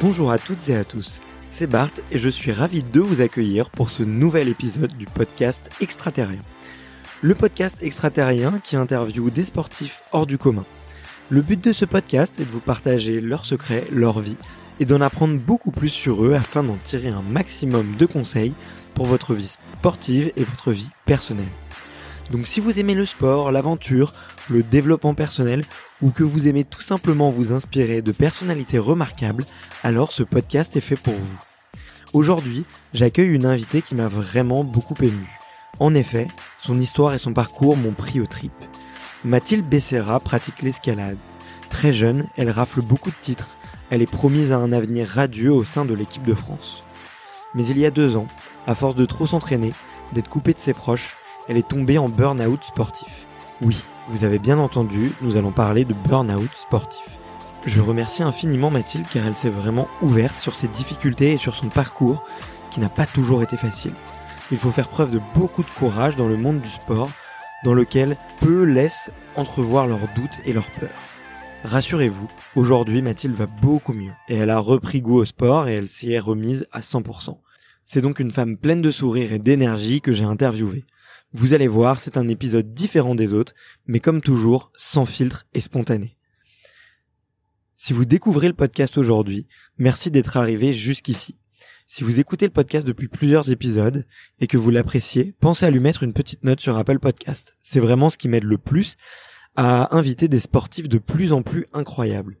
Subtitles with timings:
[0.00, 1.20] Bonjour à toutes et à tous,
[1.52, 5.68] c'est Bart et je suis ravi de vous accueillir pour ce nouvel épisode du podcast
[5.82, 6.40] Extraterrien.
[7.20, 10.64] Le podcast Extraterrien qui interviewe des sportifs hors du commun.
[11.28, 14.38] Le but de ce podcast est de vous partager leurs secrets, leur vie
[14.80, 18.54] et d'en apprendre beaucoup plus sur eux afin d'en tirer un maximum de conseils
[18.94, 21.44] pour votre vie sportive et votre vie personnelle.
[22.30, 24.14] Donc si vous aimez le sport, l'aventure,
[24.48, 25.64] le développement personnel
[26.02, 29.44] ou que vous aimez tout simplement vous inspirer de personnalités remarquables,
[29.84, 31.38] alors ce podcast est fait pour vous.
[32.12, 35.38] Aujourd'hui, j'accueille une invitée qui m'a vraiment beaucoup ému.
[35.78, 36.26] En effet,
[36.60, 38.52] son histoire et son parcours m'ont pris au trip.
[39.24, 41.18] Mathilde Becerra pratique l'escalade.
[41.68, 43.50] Très jeune, elle rafle beaucoup de titres.
[43.90, 46.82] Elle est promise à un avenir radieux au sein de l'équipe de France.
[47.54, 48.26] Mais il y a deux ans,
[48.66, 49.72] à force de trop s'entraîner,
[50.12, 51.16] d'être coupée de ses proches,
[51.48, 53.26] elle est tombée en burn-out sportif.
[53.62, 57.04] Oui, vous avez bien entendu, nous allons parler de burn-out sportif.
[57.66, 61.68] Je remercie infiniment Mathilde car elle s'est vraiment ouverte sur ses difficultés et sur son
[61.68, 62.24] parcours
[62.70, 63.92] qui n'a pas toujours été facile.
[64.50, 67.10] Il faut faire preuve de beaucoup de courage dans le monde du sport
[67.64, 70.88] dans lequel peu laissent entrevoir leurs doutes et leurs peurs.
[71.64, 72.26] Rassurez-vous,
[72.56, 76.12] aujourd'hui Mathilde va beaucoup mieux et elle a repris goût au sport et elle s'y
[76.12, 77.36] est remise à 100%.
[77.92, 80.84] C'est donc une femme pleine de sourires et d'énergie que j'ai interviewée.
[81.32, 83.52] Vous allez voir, c'est un épisode différent des autres,
[83.88, 86.16] mais comme toujours, sans filtre et spontané.
[87.74, 91.36] Si vous découvrez le podcast aujourd'hui, merci d'être arrivé jusqu'ici.
[91.88, 94.06] Si vous écoutez le podcast depuis plusieurs épisodes
[94.38, 97.56] et que vous l'appréciez, pensez à lui mettre une petite note sur Apple Podcast.
[97.60, 98.98] C'est vraiment ce qui m'aide le plus
[99.56, 102.38] à inviter des sportifs de plus en plus incroyables.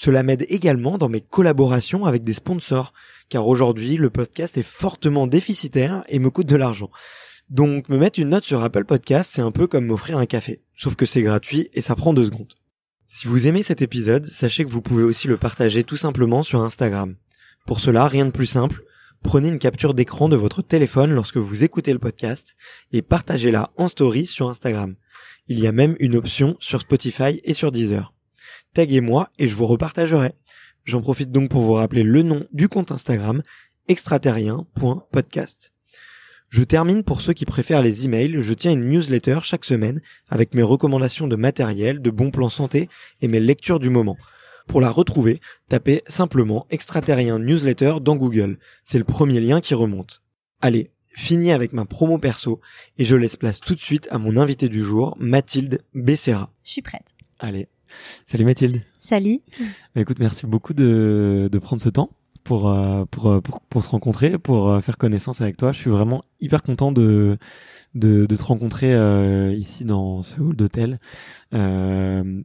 [0.00, 2.92] Cela m'aide également dans mes collaborations avec des sponsors,
[3.28, 6.88] car aujourd'hui le podcast est fortement déficitaire et me coûte de l'argent.
[7.50, 10.62] Donc me mettre une note sur Apple Podcast, c'est un peu comme m'offrir un café,
[10.76, 12.54] sauf que c'est gratuit et ça prend deux secondes.
[13.08, 16.62] Si vous aimez cet épisode, sachez que vous pouvez aussi le partager tout simplement sur
[16.62, 17.16] Instagram.
[17.66, 18.84] Pour cela, rien de plus simple,
[19.24, 22.54] prenez une capture d'écran de votre téléphone lorsque vous écoutez le podcast
[22.92, 24.94] et partagez-la en story sur Instagram.
[25.48, 28.12] Il y a même une option sur Spotify et sur Deezer.
[28.74, 30.32] Taguez-moi et je vous repartagerai.
[30.84, 33.42] J'en profite donc pour vous rappeler le nom du compte Instagram
[33.88, 35.72] extraterrien.podcast.
[36.50, 40.54] Je termine pour ceux qui préfèrent les emails, je tiens une newsletter chaque semaine avec
[40.54, 42.88] mes recommandations de matériel, de bons plans santé
[43.20, 44.16] et mes lectures du moment.
[44.66, 48.58] Pour la retrouver, tapez simplement extraterrien newsletter dans Google.
[48.84, 50.22] C'est le premier lien qui remonte.
[50.60, 52.60] Allez, fini avec ma promo perso
[52.96, 56.50] et je laisse place tout de suite à mon invité du jour, Mathilde Becerra.
[56.64, 57.14] Je suis prête.
[57.38, 57.68] Allez.
[58.26, 58.82] Salut Mathilde.
[59.00, 59.40] Salut.
[59.94, 62.10] Bah, écoute, merci beaucoup de, de prendre ce temps
[62.44, 65.72] pour, euh, pour, euh, pour, pour se rencontrer, pour euh, faire connaissance avec toi.
[65.72, 67.36] Je suis vraiment hyper content de,
[67.94, 70.98] de, de te rencontrer euh, ici dans ce hall d'hôtel.
[71.52, 72.42] Euh,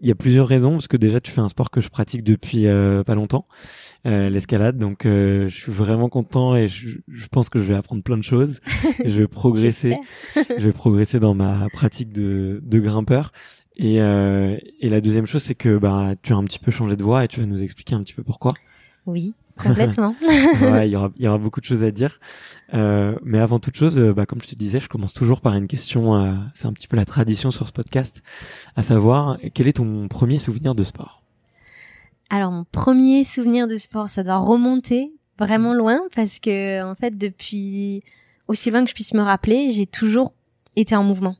[0.00, 2.24] Il y a plusieurs raisons, parce que déjà tu fais un sport que je pratique
[2.24, 3.46] depuis euh, pas longtemps,
[4.04, 4.76] l'escalade.
[4.76, 8.22] Donc je suis vraiment content et je, je, pense que je vais apprendre plein de
[8.22, 8.60] choses.
[9.04, 9.96] je vais progresser,
[10.34, 13.32] je vais progresser dans ma pratique de, de grimpeur.
[13.76, 17.02] Et, et la deuxième chose, c'est que bah tu as un petit peu changé de
[17.02, 18.52] voie et tu vas nous expliquer un petit peu pourquoi.
[19.06, 19.34] Oui.
[19.62, 20.16] Complètement.
[20.20, 22.18] ouais, il y aura, y aura beaucoup de choses à dire.
[22.74, 25.54] Euh, mais avant toute chose, euh, bah, comme je te disais, je commence toujours par
[25.54, 26.16] une question.
[26.16, 28.22] Euh, c'est un petit peu la tradition sur ce podcast,
[28.74, 31.22] à savoir quel est ton premier souvenir de sport?
[32.30, 37.16] Alors mon premier souvenir de sport, ça doit remonter vraiment loin parce que en fait
[37.16, 38.02] depuis
[38.48, 40.32] aussi loin que je puisse me rappeler, j'ai toujours
[40.74, 41.36] été en mouvement.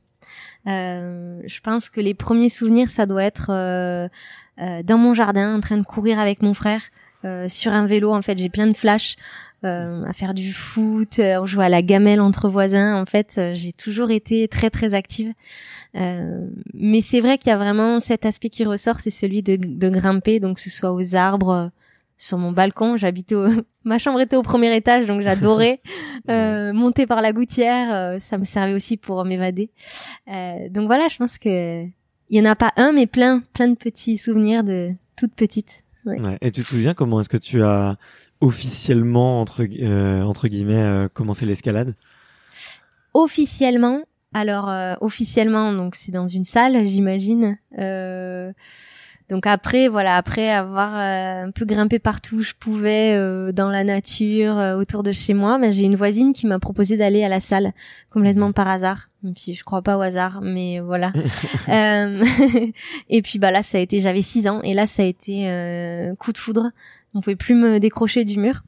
[0.67, 4.07] Euh, je pense que les premiers souvenirs, ça doit être euh,
[4.61, 6.81] euh, dans mon jardin, en train de courir avec mon frère.
[7.23, 8.13] Euh, sur un vélo.
[8.13, 9.15] En fait, j'ai plein de flashs
[9.63, 13.01] euh, à faire du foot, on jouait à la gamelle entre voisins.
[13.01, 15.33] En fait, j'ai toujours été très très active.
[15.95, 19.89] mais c'est vrai qu'il y a vraiment cet aspect qui ressort, c'est celui de, de,
[19.89, 21.71] grimper, donc que ce soit aux arbres,
[22.17, 22.97] sur mon balcon.
[22.97, 23.47] J'habitais, au...
[23.83, 25.81] ma chambre était au premier étage, donc j'adorais
[26.27, 28.19] monter par la gouttière.
[28.21, 29.69] ça me servait aussi pour m'évader.
[30.27, 31.85] donc voilà, je pense que
[32.29, 35.85] il y en a pas un, mais plein, plein de petits souvenirs de toute petite
[36.05, 36.37] Ouais.
[36.41, 37.97] Et tu te souviens comment est-ce que tu as
[38.39, 41.95] officiellement entre euh, entre guillemets euh, commencé l'escalade?
[43.13, 44.03] Officiellement,
[44.33, 47.57] alors euh, officiellement, donc c'est dans une salle, j'imagine.
[47.79, 48.51] Euh,
[49.29, 53.69] donc après, voilà, après avoir euh, un peu grimpé partout où je pouvais euh, dans
[53.69, 57.23] la nature, euh, autour de chez moi, ben, j'ai une voisine qui m'a proposé d'aller
[57.23, 57.73] à la salle
[58.11, 61.11] complètement par hasard, même si je crois pas au hasard, mais voilà.
[63.09, 65.49] et puis bah là, ça a été, j'avais 6 ans, et là ça a été
[66.19, 66.69] coup de foudre.
[67.15, 68.63] On pouvait plus me décrocher du mur,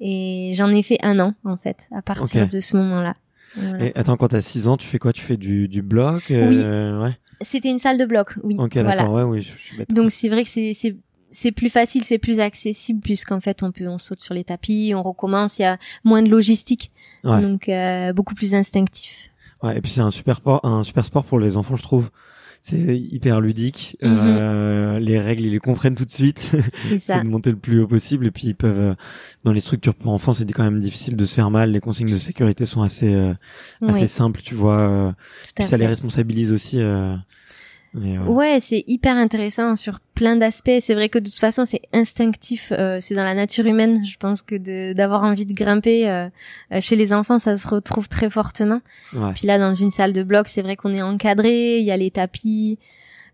[0.00, 3.14] et j'en ai fait un an en fait à partir de ce moment-là.
[3.56, 3.84] Voilà.
[3.86, 5.12] Et attends, quand t'as 6 ans, tu fais quoi?
[5.12, 6.58] Tu fais du, du bloc Oui.
[6.58, 7.18] ouais.
[7.40, 8.54] C'était une salle de bloc, oui.
[8.58, 9.42] Ok, d'accord, ouais, oui.
[9.42, 9.92] Je suis bête.
[9.92, 10.96] Donc c'est vrai que c'est c'est
[11.30, 14.92] c'est plus facile, c'est plus accessible puisqu'en fait on peut on saute sur les tapis,
[14.94, 16.92] on recommence, il y a moins de logistique,
[17.24, 17.40] ouais.
[17.40, 19.30] donc euh, beaucoup plus instinctif.
[19.62, 22.10] Ouais, et puis c'est un super sport, un super sport pour les enfants, je trouve.
[22.64, 23.96] C'est hyper ludique.
[24.02, 24.18] Mm -hmm.
[24.20, 26.52] euh, les règles, ils les comprennent tout de suite.
[27.00, 28.24] C'est de monter le plus haut possible.
[28.26, 28.94] Et puis ils peuvent, euh,
[29.42, 31.72] dans les structures pour enfants, c'est quand même difficile de se faire mal.
[31.72, 33.34] Les consignes de sécurité sont assez, euh,
[33.84, 35.12] assez simples, tu vois.
[35.44, 36.78] Tout puis à ça les responsabilise aussi.
[37.94, 40.70] Mais, Ouais, c'est hyper intéressant sur plein d'aspects.
[40.80, 42.72] C'est vrai que de toute façon, c'est instinctif.
[42.76, 44.04] euh, c'est dans la nature humaine.
[44.04, 46.28] Je pense que d'avoir envie de grimper euh,
[46.72, 48.80] euh, chez les enfants, ça se retrouve très fortement.
[49.14, 49.32] ouais.
[49.34, 51.78] Puis là, dans une salle de bloc, c'est vrai qu'on est encadré.
[51.78, 52.78] Il y a les tapis.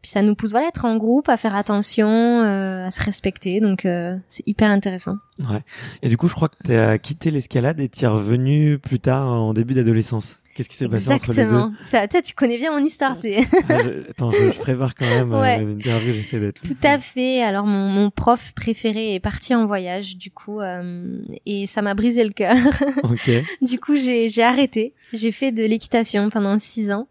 [0.00, 3.02] Puis ça nous pousse voilà à être en groupe, à faire attention, euh, à se
[3.02, 3.60] respecter.
[3.60, 5.16] Donc euh, c'est hyper intéressant.
[5.40, 5.60] Ouais.
[6.02, 9.00] Et du coup, je crois que tu as quitté l'escalade et tu es revenu plus
[9.00, 10.38] tard en début d'adolescence.
[10.58, 11.72] Qu'est-ce qui s'est passé entre les deux Exactement.
[11.82, 13.14] Ça, toi, tu connais bien mon histoire.
[13.14, 13.38] C'est
[13.68, 15.62] Ah, je- Attends, je, je prépare quand même euh, Ouais.
[15.64, 16.60] l'interview, j'essaie d'être.
[16.62, 17.42] Tout à fait.
[17.42, 21.94] Alors mon, mon prof préféré est parti en voyage, du coup, euh, et ça m'a
[21.94, 22.56] brisé le cœur.
[23.04, 23.30] Ok.
[23.62, 24.94] du coup, j'ai j'ai arrêté.
[25.14, 27.06] J'ai fait de l'équitation pendant six ans.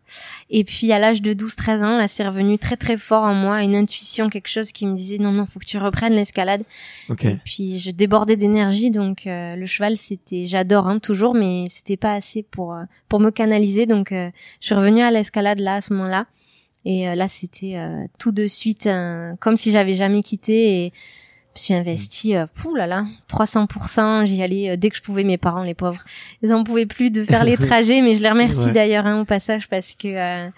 [0.52, 3.64] Et puis à l'âge de 12-13 ans, là, c'est revenu très très fort en moi,
[3.64, 6.62] une intuition, quelque chose qui me disait non non, faut que tu reprennes l'escalade.
[7.10, 7.26] Ok.
[7.26, 11.98] Et puis je débordais d'énergie, donc euh, le cheval, c'était, j'adore hein, toujours, mais c'était
[11.98, 13.86] pas assez pour euh, pour me canaliser.
[13.86, 14.30] Donc euh,
[14.60, 16.26] je suis revenue à l'escalade là à ce moment-là.
[16.86, 20.94] Et euh, là, c'était euh, tout de suite un- comme si j'avais jamais quitté et
[21.56, 24.26] je suis investie, euh, pouh là là, 300%.
[24.26, 25.24] J'y allais euh, dès que je pouvais.
[25.24, 26.04] Mes parents, les pauvres,
[26.44, 28.72] ils en pouvaient plus de faire les trajets, mais je les remercie Ouais.
[28.72, 30.50] d'ailleurs hein, au passage parce que euh,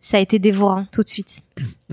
[0.00, 1.42] ça a été dévorant tout de suite.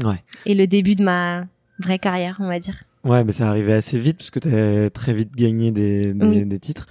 [0.03, 0.21] Ouais.
[0.45, 1.45] Et le début de ma
[1.79, 2.83] vraie carrière, on va dire.
[3.03, 6.25] Ouais, mais ça arrivait assez vite parce que tu as très vite gagné des, des,
[6.25, 6.45] Oui.
[6.45, 6.88] des titres.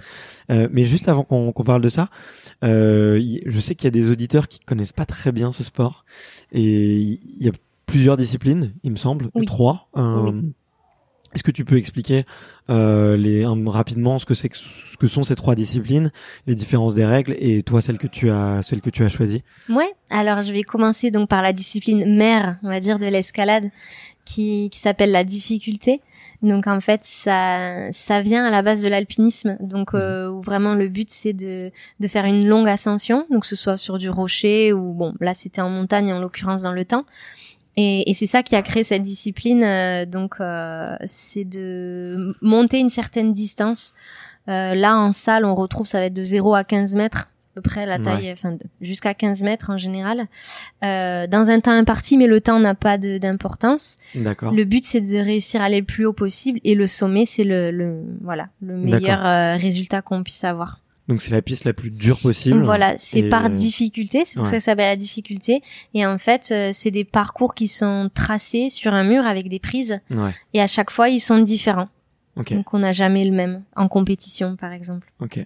[0.51, 2.09] Euh, mais juste avant qu'on qu'on parle de ça,
[2.63, 6.03] euh, je sais qu'il y a des auditeurs qui connaissent pas très bien ce sport
[6.51, 7.51] et il y a
[7.85, 9.45] plusieurs disciplines, il me semble, Oui.
[9.45, 9.89] trois.
[9.97, 10.53] Euh, Oui.
[11.33, 12.25] Est-ce que tu peux expliquer
[12.69, 16.11] euh, les, rapidement ce que c'est ce que sont ces trois disciplines,
[16.45, 19.41] les différences des règles et toi celle que tu as celle que tu as choisie?
[19.69, 23.69] Ouais, alors je vais commencer donc par la discipline mère, on va dire, de l'escalade,
[24.25, 26.01] qui, qui s'appelle la difficulté.
[26.41, 30.73] Donc en fait, ça, ça vient à la base de l'alpinisme, donc euh, où vraiment
[30.73, 34.09] le but c'est de, de faire une longue ascension, donc que ce soit sur du
[34.09, 37.05] rocher ou bon, là c'était en montagne en l'occurrence dans le temps.
[37.77, 39.63] Et, et c'est ça qui a créé cette discipline.
[39.63, 43.93] euh, donc euh, c'est de monter une certaine distance.
[44.49, 47.61] Euh, là en salle, on retrouve ça va être de 0 à 15 mètres peu
[47.61, 48.03] près la Ouais.
[48.03, 50.27] taille, enfin jusqu'à 15 mètres en général,
[50.83, 53.97] euh, dans un temps imparti, mais le temps n'a pas d'importance.
[54.15, 54.53] D'accord.
[54.53, 57.43] Le but c'est de réussir à aller le plus haut possible et le sommet c'est
[57.43, 60.79] le, le voilà le meilleur euh, résultat qu'on puisse avoir.
[61.07, 62.61] Donc c'est la piste la plus dure possible.
[62.61, 64.49] Voilà, c'est Et, par euh, difficulté, c'est pour ouais.
[64.51, 65.61] ça que ça s'appelle la difficulté.
[65.93, 69.59] Et en fait, euh, c'est des parcours qui sont tracés sur un mur avec des
[69.59, 70.31] prises Ouais.
[70.53, 71.89] et à chaque fois ils sont différents.
[72.37, 72.53] Ok.
[72.53, 75.11] Donc on n'a jamais le même en compétition par exemple.
[75.19, 75.37] Ok.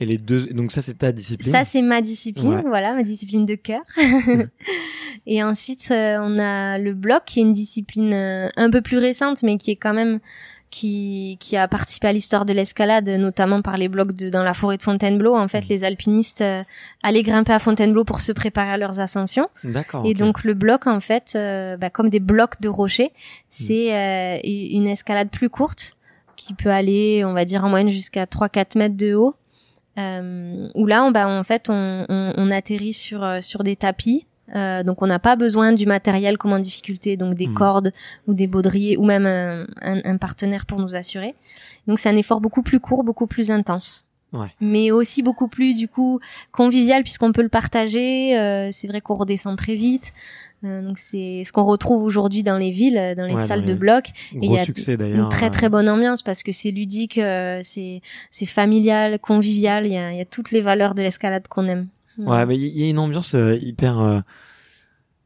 [0.00, 1.50] Et les deux, donc ça c'est ta discipline.
[1.52, 2.62] Ça, c'est ma discipline, Ouais.
[2.66, 3.80] voilà, ma discipline de cœur.
[5.26, 8.98] et ensuite, euh, on a le bloc, qui est une discipline euh, un peu plus
[8.98, 10.20] récente, mais qui est quand même
[10.68, 14.52] qui qui a participé à l'histoire de l'escalade, notamment par les blocs de dans la
[14.52, 15.34] forêt de Fontainebleau.
[15.34, 15.48] En Mmh.
[15.48, 16.64] fait, les alpinistes euh,
[17.02, 19.48] allaient grimper à Fontainebleau pour se préparer à leurs ascensions.
[19.64, 20.04] D'accord.
[20.04, 21.32] Et donc le bloc, en fait,
[21.80, 23.48] bah, comme des blocs de rochers, Mmh.
[23.48, 25.95] c'est une escalade plus courte
[26.36, 29.34] qui peut aller, on va dire en moyenne jusqu'à 3-4 mètres de haut.
[29.98, 33.76] Euh, où là, on, bah, en fait, on, on, on atterrit sur euh, sur des
[33.76, 34.26] tapis.
[34.54, 37.54] Euh, donc on n'a pas besoin du matériel comme en difficulté, donc des Mhm.
[37.54, 37.92] cordes
[38.28, 41.34] ou des baudriers ou même un, un, un partenaire pour nous assurer.
[41.88, 44.04] Donc c'est un effort beaucoup plus court, beaucoup plus intense.
[44.32, 44.48] Ouais.
[44.60, 46.20] Mais aussi beaucoup plus du coup
[46.52, 48.38] convivial puisqu'on peut le partager.
[48.38, 50.12] Euh, c'est vrai qu'on redescend très vite.
[50.64, 53.46] Euh, donc c'est ce qu'on retrouve aujourd'hui dans les villes, euh, dans les Ouais, dans
[53.46, 54.08] salles les- de bloc.
[54.32, 54.94] Et il Gros y a succès.
[54.94, 57.20] Une très très euh, bonne ambiance parce que c'est ludique,
[57.62, 59.86] c'est c'est familial, convivial.
[59.86, 61.88] Il y a, il y a toutes les valeurs de l'escalade qu'on aime.
[62.18, 64.22] Ouais, mais il y a une ambiance hyper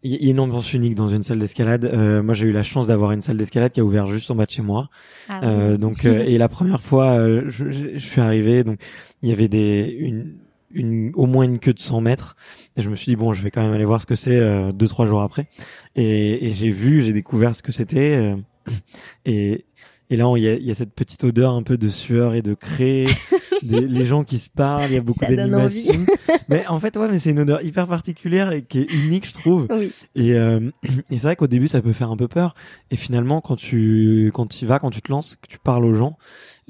[0.03, 1.85] Il y a une ambiance unique dans une salle d'escalade.
[1.85, 4.35] Euh, moi, j'ai eu la chance d'avoir une salle d'escalade qui a ouvert juste en
[4.35, 4.89] bas de chez moi.
[5.29, 5.79] Ah Euh, oui.
[5.79, 7.19] donc, euh, et la première fois,
[7.49, 8.81] je, je- je suis arrivé, donc
[9.23, 10.37] il y avait des une,
[10.73, 12.37] une au moins une queue de 100 mètres.
[12.77, 14.37] Et je me suis dit bon, je vais quand même aller voir ce que c'est
[14.37, 15.49] euh, deux trois jours après.
[15.97, 18.17] Et, et j'ai vu, j'ai découvert ce que c'était.
[18.17, 18.37] euh,
[19.25, 19.65] et
[20.13, 22.43] et là, il y a, y a cette petite odeur un peu de sueur et
[22.43, 23.07] de craie,
[23.63, 25.95] des, les gens qui se parlent, il y a beaucoup d'animation.
[26.49, 29.35] mais en fait, ouais, mais c'est une odeur hyper particulière et qui est unique, je
[29.35, 29.69] trouve.
[29.71, 29.93] Oui.
[30.17, 32.57] Et, euh, et c'est vrai qu'au début, ça peut faire un peu peur.
[32.91, 35.85] Et finalement, quand tu quand tu y vas, quand tu te lances, que tu parles
[35.85, 36.19] aux gens,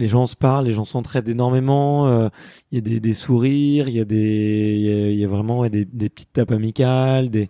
[0.00, 2.08] les gens se parlent, les gens s'entraident énormément.
[2.08, 2.28] euh,
[2.72, 5.24] Il y a des, des sourires, il y a des il y a, il y
[5.24, 7.48] a vraiment ouais, des, des petites tapes amicales, des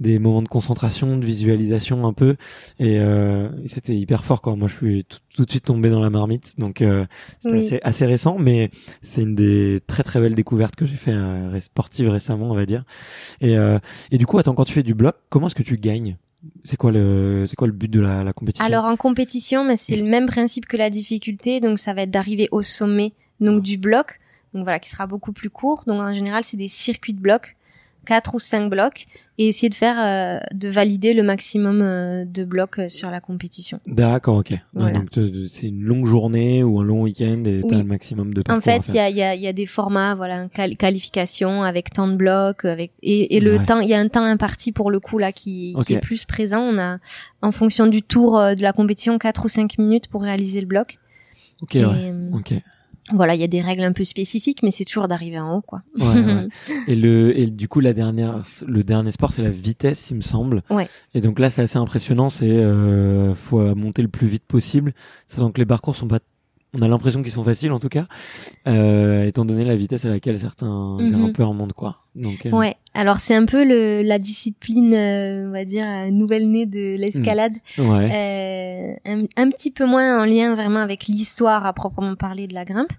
[0.00, 2.36] des moments de concentration, de visualisation un peu.
[2.78, 4.56] Et, euh, et c'était hyper fort quoi.
[4.56, 6.54] Moi, je suis tout, tout de suite tombé dans la marmite.
[6.58, 7.04] Donc euh,
[7.40, 7.66] c'était Oui.
[7.66, 8.70] assez, assez récent, mais
[9.02, 12.66] c'est une des très très belles découvertes que j'ai fait euh, sportive récemment, on va
[12.66, 12.84] dire.
[13.42, 13.78] Et euh,
[14.10, 16.16] et du coup, attends, quand tu fais du bloc, comment est-ce que tu gagnes?
[16.64, 18.64] C'est quoi le c'est quoi le but de la, la compétition?
[18.64, 22.10] Alors en compétition, mais c'est le même principe que la difficulté, donc ça va être
[22.10, 24.20] d'arriver au sommet donc du bloc,
[24.54, 25.84] donc voilà qui sera beaucoup plus court.
[25.86, 27.56] Donc en général, c'est des circuits de blocs,
[28.06, 29.06] quatre ou cinq blocs,
[29.38, 33.20] et essayer de faire euh, de valider le maximum euh, de blocs euh, sur la
[33.20, 33.80] compétition.
[33.86, 34.52] D'accord, ok.
[34.74, 34.98] Voilà.
[34.98, 35.08] donc
[35.48, 37.82] c'est une longue journée ou un long week-end et t'as Oui.
[37.82, 39.52] le maximum de parcours En fait, il y a, il y, a, il y a
[39.52, 43.64] des formats, voilà, qual- qualification avec tant de blocs, avec et, et le Ouais.
[43.64, 46.60] temps, il y a un temps imparti pour le coup là qui, est plus présent.
[46.62, 46.98] On a,
[47.42, 50.98] en fonction du tour de la compétition, 4 ou 5 minutes pour réaliser le bloc.
[51.62, 52.12] Ok, Et, ouais.
[52.32, 52.54] Ok.
[53.12, 55.62] Voilà, il y a des règles un peu spécifiques, mais c'est toujours d'arriver en haut,
[55.62, 55.82] quoi.
[55.98, 56.48] Ouais, ouais.
[56.86, 60.20] Et le et du coup la dernière le dernier sport c'est la vitesse il me
[60.20, 60.62] semble.
[60.70, 60.88] Ouais.
[61.14, 64.92] Et donc là c'est assez impressionnant c'est euh, faut monter le plus vite possible
[65.26, 66.20] sachant que les parcours sont pas
[66.72, 68.06] on a l'impression qu'ils sont faciles en tout cas
[68.68, 71.10] euh, étant donné la vitesse à laquelle certains Mhm.
[71.12, 71.98] grimpeurs montent quoi.
[72.14, 72.76] Donc euh, Ouais.
[72.94, 76.96] Alors c'est un peu le, la discipline, euh, on va dire, euh, nouvelle née de
[76.96, 77.52] l'escalade.
[77.78, 78.96] ouais.
[79.06, 82.54] Euh, un, un petit peu moins en lien vraiment avec l'histoire à proprement parler de
[82.54, 82.92] la grimpe,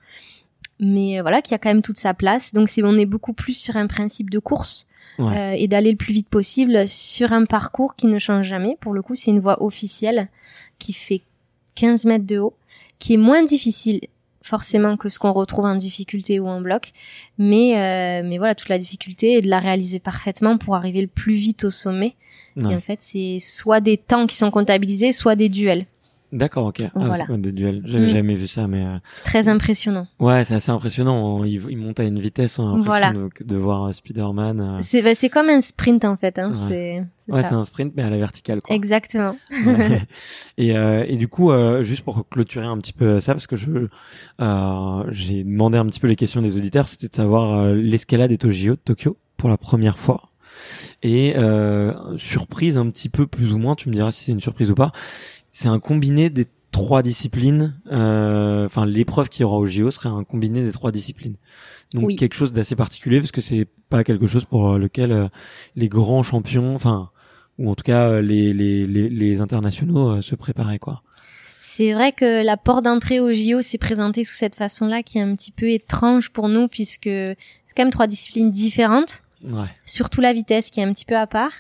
[0.80, 2.54] mais voilà, qui a quand même toute sa place.
[2.54, 4.88] Donc c'est on est beaucoup plus sur un principe de course
[5.20, 5.38] Ouais.
[5.38, 8.78] euh, et d'aller le plus vite possible sur un parcours qui ne change jamais.
[8.80, 10.30] Pour le coup, c'est une voie officielle
[10.80, 11.22] qui fait
[11.76, 12.54] 15 mètres de haut,
[13.00, 14.02] qui est moins difficile
[14.44, 16.92] forcément que ce qu'on retrouve en difficulté ou en bloc,
[17.38, 21.08] mais euh, mais voilà toute la difficulté est de la réaliser parfaitement pour arriver le
[21.08, 22.16] plus vite au sommet.
[22.58, 22.74] Ouais.
[22.74, 25.86] Et en fait, c'est soit des temps qui sont comptabilisés, soit des duels.
[26.32, 26.78] D'accord, ok.
[26.84, 27.26] Ah, Voilà.
[27.28, 28.10] c'est des duels J'avais Mm.
[28.14, 30.08] jamais vu ça, mais euh, C'est très impressionnant.
[30.20, 31.44] ouais, c'est assez impressionnant.
[31.44, 33.14] Ils, ils montent à une vitesse, on a l'impression Voilà.
[33.14, 34.60] de, de voir euh, Spider-Man.
[34.62, 34.80] euh.
[34.82, 36.40] C'est bah, c'est comme un sprint en fait.
[36.40, 36.52] Hein.
[36.70, 37.04] Ouais.
[37.28, 38.60] C'est Ouais, un sprint, mais à la verticale.
[38.64, 38.76] Quoi.
[38.76, 39.36] Exactement.
[39.66, 40.02] Ouais.
[40.58, 43.56] et, euh, et du coup, euh, juste pour clôturer un petit peu ça, parce que
[43.56, 43.88] je
[44.42, 48.44] euh, j'ai demandé un petit peu les questions des auditeurs, c'était de savoir l'escalade est
[48.46, 50.30] au JO de Tokyo pour la première fois.
[51.04, 54.42] Et euh, surprise un petit peu plus ou moins, tu me diras si c'est une
[54.42, 54.92] surprise ou pas.
[55.52, 57.76] C'est un combiné des trois disciplines.
[57.92, 61.36] euh, Enfin, l'épreuve qu'il y aura au JO serait un combiné des trois disciplines.
[61.94, 62.16] Donc Oui.
[62.16, 65.28] quelque chose d'assez particulier parce que c'est pas quelque chose pour lequel euh,
[65.76, 67.10] les grands champions, enfin
[67.60, 71.04] ou en tout cas euh, les les les, les internationaux euh, se préparaient quoi.
[71.60, 75.22] C'est vrai que la porte d'entrée au JO s'est présentée sous cette façon-là, qui est
[75.22, 79.68] un petit peu étrange pour nous, puisque c'est quand même trois disciplines différentes, Ouais.
[79.86, 81.52] surtout la vitesse qui est un petit peu à part.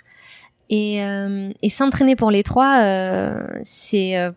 [0.73, 4.31] Et, euh, et s'entraîner pour les trois, euh, c'est euh,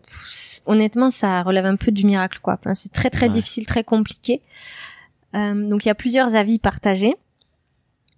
[0.65, 2.55] honnêtement ça relève un peu du miracle quoi.
[2.59, 3.31] Enfin, c'est très très Ouais.
[3.31, 4.41] difficile, très compliqué.
[5.33, 7.13] Euh, donc il y a plusieurs avis partagés,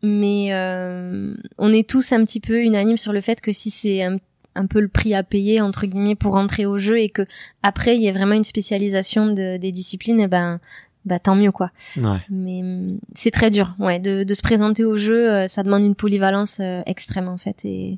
[0.01, 4.03] mais euh, on est tous un petit peu unanimes sur le fait que si c'est
[4.03, 4.17] un,
[4.55, 7.21] un peu le prix à payer entre guillemets pour entrer au jeu et que
[7.62, 10.59] après il y a vraiment une spécialisation de, des disciplines, eh ben
[11.07, 11.71] bah tant mieux quoi.
[11.95, 12.19] Ouais.
[12.29, 15.83] Mais hum, c'est très dur, ouais, de, de se présenter au jeu, euh, ça demande
[15.83, 17.97] une polyvalence euh, extrême en fait et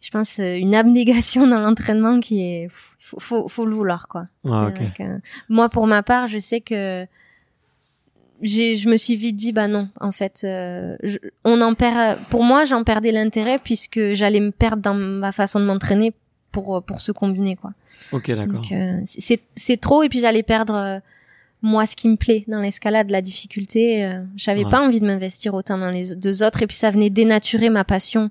[0.00, 2.68] je pense euh, une abnégation dans l'entraînement qui est
[3.00, 4.26] faut, faut, faut le vouloir quoi.
[4.44, 4.76] Ouais, C'est ok.
[4.76, 7.06] vrai que- moi pour ma part, je sais que
[8.40, 12.18] j'ai je me suis vite dit bah non en fait euh, je- on en perd
[12.30, 16.12] pour moi j'en perdais l'intérêt puisque j'allais me perdre dans ma façon de m'entraîner
[16.52, 17.72] pour pour se combiner quoi.
[18.12, 18.60] Ok, d'accord.
[18.62, 20.98] Donc euh, c'est c'est trop et puis j'allais perdre euh,
[21.62, 24.04] moi ce qui me plaît dans l'escalade, la difficulté.
[24.04, 24.70] euh, J'avais Ouais.
[24.70, 27.84] pas envie de m'investir autant dans les deux autres et puis ça venait dénaturer ma
[27.84, 28.30] passion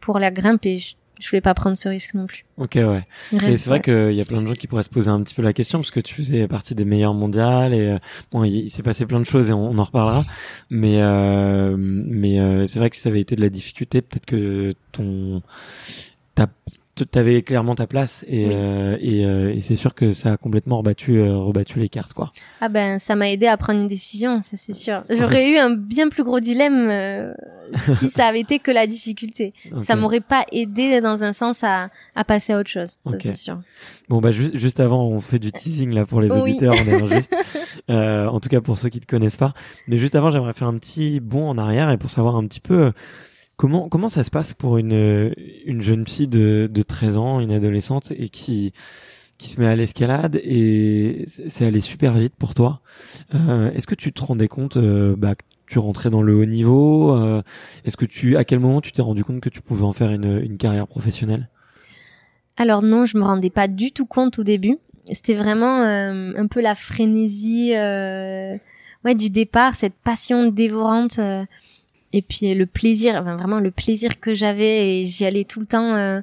[0.00, 2.44] pour la grimpe et je, je voulais pas prendre ce risque non plus.
[2.58, 3.02] Ok, ouais.
[3.46, 5.34] Et c'est vrai qu'il y a plein de gens qui pourraient se poser un petit
[5.34, 7.98] peu la question parce que tu faisais partie des meilleurs mondiales et euh,
[8.30, 10.24] bon, il, il s'est passé plein de choses et on, on en reparlera.
[10.68, 14.26] Mais euh, mais euh, c'est vrai que si ça avait été de la difficulté, peut-être
[14.26, 15.42] que ton
[16.34, 16.46] ta
[17.04, 18.54] t'avais clairement ta place et Oui.
[18.54, 22.12] euh, et, euh, et c'est sûr que ça a complètement rebattu euh, rebattu les cartes
[22.14, 22.32] quoi.
[22.60, 25.04] Ah ben ça m'a aidé à prendre une décision, ça c'est sûr.
[25.10, 27.32] J'aurais eu un bien plus gros dilemme euh,
[27.98, 29.52] si ça avait été que la difficulté.
[29.80, 33.36] Ça m'aurait pas aidé dans un sens à, à passer à autre chose, ça c'est
[33.36, 33.58] sûr.
[34.08, 37.34] Bon bah juste avant, on fait du teasing là pour les auditeurs, on est juste.
[37.90, 39.52] Euh, en tout cas pour ceux qui te connaissent pas.
[39.86, 42.58] Mais juste avant, j'aimerais faire un petit bond en arrière et pour savoir un petit
[42.58, 42.90] peu
[43.56, 45.32] comment comment ça se passe pour une
[45.64, 48.72] une jeune fille de de 13 ans, une adolescente et qui
[49.38, 52.80] qui se met à l'escalade et c'est allé super vite pour toi?
[53.34, 56.44] Euh, Est-ce que tu te rendais compte euh, bah, que tu rentrais dans le haut
[56.46, 57.42] niveau euh,
[57.84, 60.10] Est-ce que tu, à quel moment tu t'es rendu compte que tu pouvais en faire
[60.10, 61.48] une, une carrière professionnelle?
[62.56, 64.78] Alors non, je me rendais pas du tout compte au début.
[65.12, 68.56] C'était vraiment euh, un peu la frénésie, euh,
[69.04, 71.20] ouais, du départ, cette passion dévorante
[72.16, 75.66] et puis le plaisir, enfin, vraiment le plaisir que j'avais et j'y allais tout le
[75.66, 76.22] temps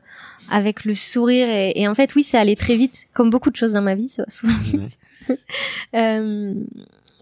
[0.49, 3.55] avec le sourire et, et, en fait oui ça allait très vite comme beaucoup de
[3.55, 4.99] choses dans ma vie ça va souvent vite
[5.95, 6.53] euh,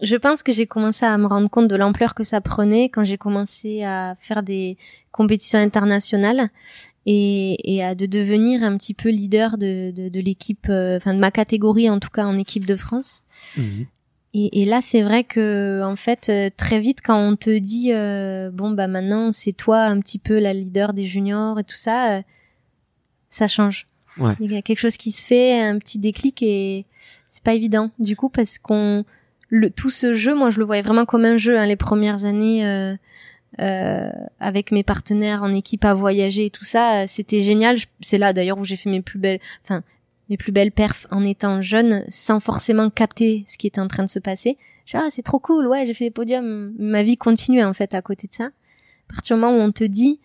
[0.02, 3.04] je pense que j'ai commencé à me rendre compte de l'ampleur que ça prenait quand
[3.04, 4.76] j'ai commencé à faire des
[5.12, 6.50] compétitions internationales
[7.06, 11.14] et, et à de devenir un petit peu leader de, de, de l'équipe, euh, enfin
[11.14, 13.22] de ma catégorie en tout cas en équipe de France.
[13.56, 13.82] Mmh.
[14.34, 17.92] Et, et, là, c'est vrai que en fait, euh, très vite, quand on te dit
[17.92, 21.76] euh, bon bah maintenant c'est toi un petit peu la leader des juniors et tout
[21.76, 22.22] ça, euh,
[23.28, 23.86] ça change.
[24.18, 24.32] Ouais.
[24.40, 26.86] Il y a quelque chose qui se fait, un petit déclic et
[27.28, 29.04] c'est pas évident du coup parce qu'on
[29.48, 32.24] le tout ce jeu, moi je le voyais vraiment comme un jeu hein, les premières
[32.24, 32.94] années euh,
[33.60, 34.10] euh,
[34.40, 37.76] avec mes partenaires en équipe à voyager et tout ça, c'était génial.
[38.00, 39.82] C'est là d'ailleurs où j'ai fait mes plus belles, enfin
[40.28, 44.04] mes plus belles perfs en étant jeune, sans forcément capter ce qui était en train
[44.04, 44.56] de se passer.
[44.94, 48.02] ah c'est trop cool, ouais j'ai fait des podiums, ma vie continuait en fait à
[48.02, 48.44] côté de ça.
[48.44, 50.20] À partir du moment où on te dit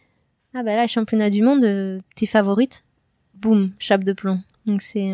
[0.53, 2.83] ah bah là championnat du monde, euh, t'es favorite,
[3.35, 4.41] boum, chape de plomb.
[4.65, 5.13] Donc c'est.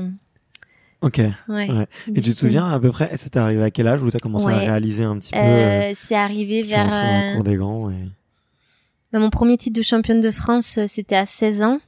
[1.01, 1.19] Ok.
[1.49, 1.67] Ouais.
[2.15, 4.47] Et tu te souviens à peu près, t'est arrivé à quel âge où t'as commencé
[4.47, 6.89] à réaliser un petit peu euh, euh C'est arrivé vers.
[6.89, 7.89] Dans la cour des grands.
[7.89, 8.09] Et...
[9.11, 11.79] Bah, mon premier titre de championne de France, euh, c'était à 16 ans.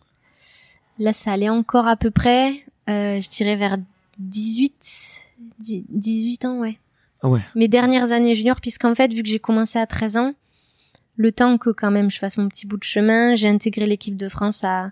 [1.00, 2.54] Là, ça allait encore à peu près.
[2.90, 3.78] Euh, je dirais vers
[4.20, 5.24] 18,
[5.60, 6.80] 18 ans, ouais.
[7.22, 7.42] Ah ouais.
[7.56, 10.34] Mes dernières années junior, puisqu'en fait, vu que j'ai commencé à 13 ans,
[11.18, 14.18] le temps que quand même je fasse mon petit bout de chemin, j'ai intégré l'équipe
[14.18, 14.92] de France à,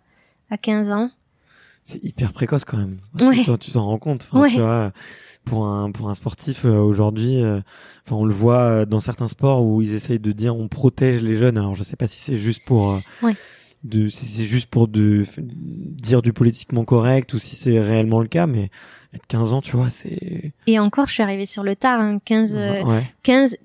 [0.49, 1.11] à 15 ans
[1.83, 2.97] c'est hyper précoce quand même.
[3.21, 3.43] Ouais.
[3.59, 4.25] Tu t'en rends compte.
[4.31, 4.93] Enfin, tu vois,
[5.43, 7.59] pour un pour un sportif euh, aujourd'hui, euh,
[8.05, 11.35] enfin on le voit dans certains sports où ils essayent de dire on protège les
[11.35, 11.57] jeunes.
[11.57, 13.35] Alors je sais pas si c'est juste pour ouais.
[13.83, 18.27] De si c'est juste pour de dire du politiquement correct ou si c'est réellement le
[18.27, 18.69] cas, mais
[19.13, 20.53] être 15 ans, tu vois, c'est.
[20.67, 23.03] Et encore, je suis arrivée sur le tard, hein, 15, ouais.
[23.23, 23.57] 15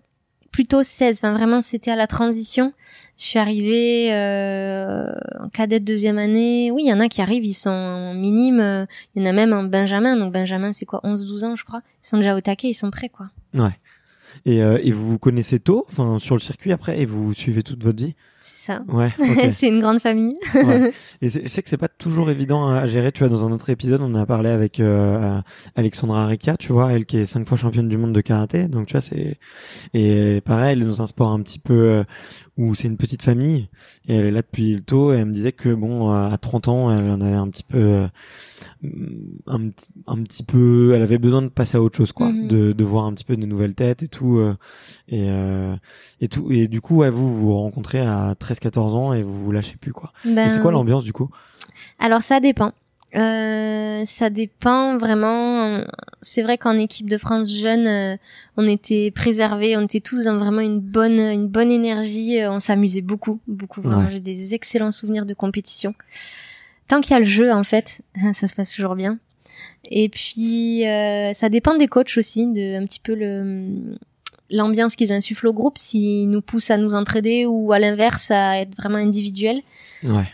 [0.51, 1.19] plutôt 16.
[1.19, 2.73] Enfin, vraiment, c'était à la transition.
[3.17, 6.71] Je suis arrivée euh, en cadette deuxième année.
[6.73, 8.87] Oui, il y en a qui arrivent, ils sont minimes.
[9.15, 10.17] Il y en a même en Benjamin.
[10.17, 11.83] Donc Benjamin, c'est quoi 11-12 ans, je crois.
[12.03, 13.27] Ils sont déjà au taquet, ils sont prêts, quoi.
[13.55, 13.77] Ouais.
[14.45, 17.63] Et, euh, et vous vous connaissez tôt, enfin sur le circuit après, et vous suivez
[17.63, 18.15] toute votre vie?
[18.41, 18.83] C'est ça.
[18.89, 19.13] Ouais.
[19.51, 20.37] c'est une grande famille.
[20.55, 20.93] ouais.
[21.23, 23.11] Et je sais que c'est pas toujours évident à gérer.
[23.11, 25.41] Tu vois, dans un autre épisode, on a parlé avec euh,
[25.75, 28.69] Alexandra Rika, tu vois, elle qui est cinq fois championne du monde de karaté.
[28.69, 29.39] Donc tu vois, c'est
[29.95, 32.05] et pareil, elle est dans un sport un petit peu euh,
[32.59, 33.69] où c'est une petite famille
[34.07, 36.69] et elle est là depuis le tôt et elle me disait que bon à 30
[36.69, 38.09] ans elle en avait un petit peu euh,
[39.47, 39.69] un,
[40.07, 42.49] un petit peu elle avait besoin de passer à autre chose quoi mhm.
[42.49, 44.57] de, de voir un petit peu de nouvelles têtes et tout euh,
[45.09, 45.77] et euh,
[46.21, 49.45] et tout et du coup ouais, vous vous rencontrez à 13 14 ans et vous
[49.45, 50.13] vous lâchez plus quoi.
[50.25, 51.31] Ben, et c'est quoi l'ambiance du coup?
[51.99, 52.73] Alors ça dépend
[53.17, 55.83] euh, ça dépend vraiment.
[56.21, 58.17] C'est vrai qu'en équipe de France jeune, euh,
[58.57, 62.39] on était préservés, on était tous dans vraiment une bonne, une bonne énergie.
[62.39, 63.81] Euh, on s'amusait beaucoup, beaucoup.
[63.81, 65.95] Vraiment, j'ai des excellents souvenirs de compétition.
[66.87, 68.03] Tant qu'il y a le jeu, en fait,
[68.35, 69.19] ça se passe toujours bien.
[69.91, 70.83] Et puis,
[71.35, 73.97] ça dépend des coachs aussi, de un petit peu le
[74.51, 78.59] l'ambiance qu'ils insufflent au groupe, s'ils nous poussent à nous entraider ou à l'inverse à
[78.59, 79.61] être vraiment individuel.
[80.03, 80.27] Ouais.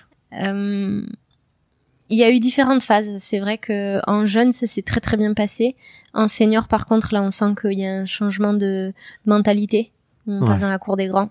[2.11, 3.17] Il y a eu différentes phases.
[3.19, 5.75] C'est vrai que en jeune, ça s'est très très bien passé.
[6.13, 8.93] En senior, par contre, là, on sent qu'il y a un changement de
[9.27, 9.91] mentalité.
[10.27, 11.31] On passe dans la cour des grands.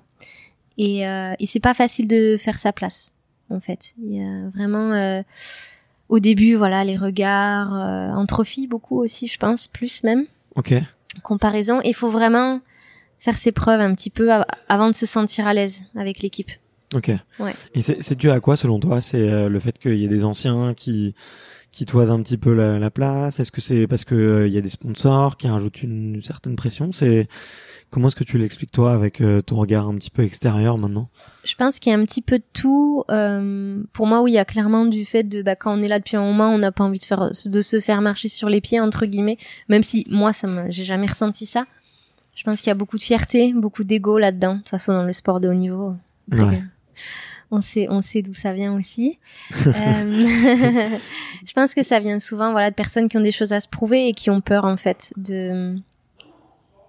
[0.77, 3.13] Et, euh, et c'est pas facile de faire sa place,
[3.49, 3.93] en fait.
[4.03, 5.21] Il y a vraiment, euh,
[6.09, 10.25] au début, voilà, les regards, euh, entre filles beaucoup aussi, je pense, plus même.
[10.55, 10.73] Ok.
[11.21, 11.79] Comparaison.
[11.83, 12.61] Il faut vraiment
[13.19, 14.29] faire ses preuves un petit peu
[14.67, 16.51] avant de se sentir à l'aise avec l'équipe.
[16.93, 17.11] Ok.
[17.39, 17.53] Ouais.
[17.73, 19.01] Et c'est dû à quoi selon toi?
[19.01, 21.13] C'est euh, le fait qu'il y ait des anciens qui
[21.71, 23.39] qui toisent un petit peu la, la place?
[23.39, 26.55] Est-ce que c'est parce que euh, il y a des sponsors qui rajoutent une, certaine
[26.55, 26.91] pression?
[26.91, 27.27] C'est
[27.89, 31.09] comment est-ce que tu l'expliques toi avec euh, ton regard un petit peu extérieur maintenant?
[31.43, 33.03] Je pense qu'il y a un petit peu de tout.
[33.91, 35.97] pour moi, oui, il y a clairement du fait de bah, quand on est là
[35.97, 38.61] depuis un moment, on n'a pas envie de faire de se faire marcher sur les
[38.61, 39.37] pieds entre guillemets.
[39.67, 41.65] Même si moi, ça me, j'ai jamais ressenti ça.
[42.35, 44.55] Je pense qu'il y a beaucoup de fierté, beaucoup d'ego là-dedans.
[44.55, 45.95] De toute façon, dans le sport de haut niveau.
[46.31, 46.63] Ouais.
[47.51, 49.19] On sait, on sait d'où ça vient aussi.
[49.67, 49.71] euh,
[51.45, 53.67] je pense que ça vient souvent, voilà, de personnes qui ont des choses à se
[53.67, 55.75] prouver et qui ont peur en fait de,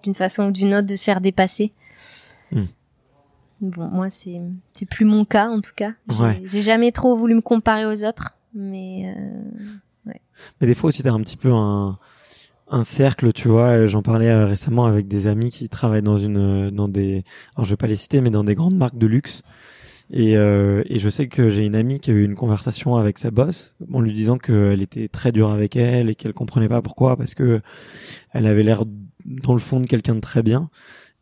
[0.03, 1.71] d'une façon ou d'une autre, de se faire dépasser.
[2.51, 2.63] Hmm.
[3.61, 4.41] Bon, moi c'est,
[4.73, 5.91] c'est plus mon cas en tout cas.
[6.09, 6.41] J'ai, Ouais.
[6.45, 10.11] j'ai jamais trop voulu me comparer aux autres, mais euh,
[10.61, 11.97] Mais des fois aussi, t'as un petit peu un,
[12.69, 13.87] un cercle, tu vois.
[13.87, 17.23] J'en parlais euh, récemment avec des amis qui travaillent dans une, dans des,
[17.55, 19.41] alors je vais pas les citer, mais dans des grandes marques de luxe.
[20.11, 23.17] Et, euh, et je sais que j'ai une amie qui a eu une conversation avec
[23.17, 26.81] sa boss en lui disant qu'elle était très dure avec elle et qu'elle comprenait pas
[26.81, 27.61] pourquoi parce que
[28.31, 28.83] elle avait l'air
[29.25, 30.69] dans le fond de quelqu'un de très bien.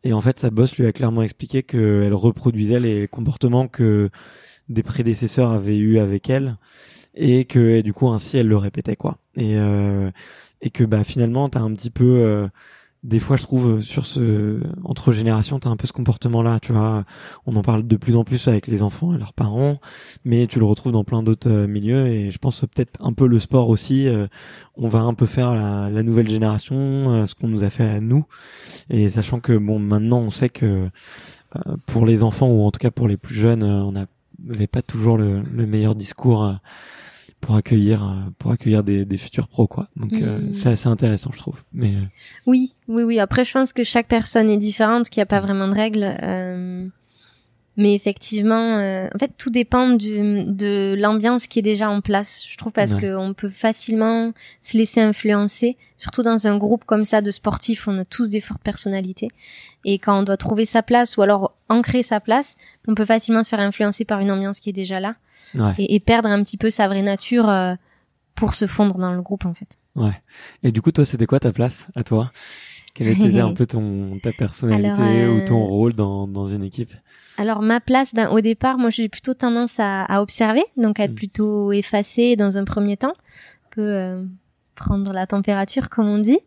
[0.04, 4.10] Et en fait, sa boss lui a clairement expliqué qu'elle reproduisait les comportements que
[4.68, 6.58] des prédécesseurs avaient eu avec elle
[7.14, 9.18] et que du coup ainsi elle le répétait quoi.
[9.36, 10.10] Et euh,
[10.60, 12.48] et que bah finalement t'as un petit peu euh,
[13.04, 16.72] des fois je trouve sur ce entre générations t'as un peu ce comportement là tu
[16.72, 17.04] vois.
[17.46, 19.78] On en parle de plus en plus avec les enfants et leurs parents
[20.24, 23.26] mais tu le retrouves dans plein d'autres euh, milieux et je pense peut-être un peu
[23.26, 24.26] le sport aussi euh,
[24.76, 27.84] on va un peu faire la, la nouvelle génération euh, ce qu'on nous a fait
[27.84, 28.24] à nous.
[28.90, 30.88] Et sachant que bon maintenant on sait que
[31.56, 34.66] euh, pour les enfants ou en tout cas pour les plus jeunes euh, on n'avait
[34.66, 36.54] pas toujours le, le meilleur discours euh,
[37.44, 40.52] pour accueillir euh, pour accueillir des, des futurs pros quoi donc euh, Mhm.
[40.54, 42.00] c'est assez intéressant je trouve mais euh,
[42.46, 43.18] Oui, oui, oui.
[43.20, 46.16] Après, je pense que chaque personne est différente, qu'il n'y a pas vraiment de règles.
[46.22, 46.86] euh,
[47.76, 52.44] mais effectivement, euh, en fait, tout dépend du, de l'ambiance qui est déjà en place.
[52.48, 53.00] Je trouve parce Ouais.
[53.00, 57.88] que on peut facilement se laisser influencer, surtout dans un groupe comme ça de sportifs.
[57.88, 59.28] On a tous des fortes personnalités,
[59.84, 62.56] et quand on doit trouver sa place ou alors ancrer sa place,
[62.86, 65.16] on peut facilement se faire influencer par une ambiance qui est déjà là
[65.54, 67.74] ouais et, et perdre un petit peu sa vraie nature euh,
[68.34, 69.78] pour se fondre dans le groupe en fait.
[69.94, 70.20] ouais
[70.62, 72.32] et du coup toi c'était quoi ta place à toi?
[72.94, 76.62] Quelle était un peu ton ta personnalité Alors, euh, ou ton rôle dans dans une
[76.62, 76.92] équipe
[77.38, 81.04] Alors ma place, ben au départ, moi j'ai plutôt tendance à, à observer, donc à
[81.04, 81.16] être Mm.
[81.16, 84.22] plutôt effacée dans un premier temps, un peu euh,
[84.76, 86.38] prendre la température comme on dit.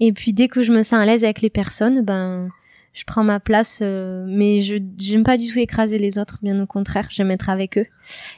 [0.00, 2.48] Et puis dès que je me sens à l'aise avec les personnes, ben
[2.92, 6.60] je prends ma place, euh, mais je j'aime pas du tout écraser les autres, bien
[6.62, 7.86] au contraire, j'aime être avec eux.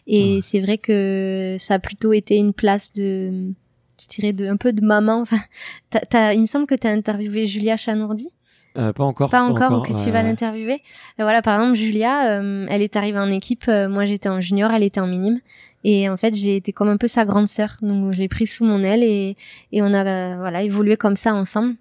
[0.06, 0.40] Et Ouais.
[0.42, 3.52] c'est vrai que ça a plutôt été une place de,
[4.00, 5.20] je dirais de un peu de maman.
[5.22, 5.38] Enfin,
[5.90, 8.28] t'as, t'as- il me semble que t'as interviewé Julia Chanourdi.
[8.76, 10.74] Euh, pas encore Pas encore, ou que tu vas l'interviewer.
[11.18, 13.64] Euh, voilà, par exemple, Julia, euh, elle est arrivée en équipe.
[13.68, 15.38] euh, moi, j'étais en junior, elle était en minime.
[15.82, 17.76] Et en fait, j'ai été comme un peu sa grande sœur.
[17.80, 19.36] Donc, je l'ai prise sous mon aile et,
[19.72, 21.76] et on a voilà évolué comme ça ensemble.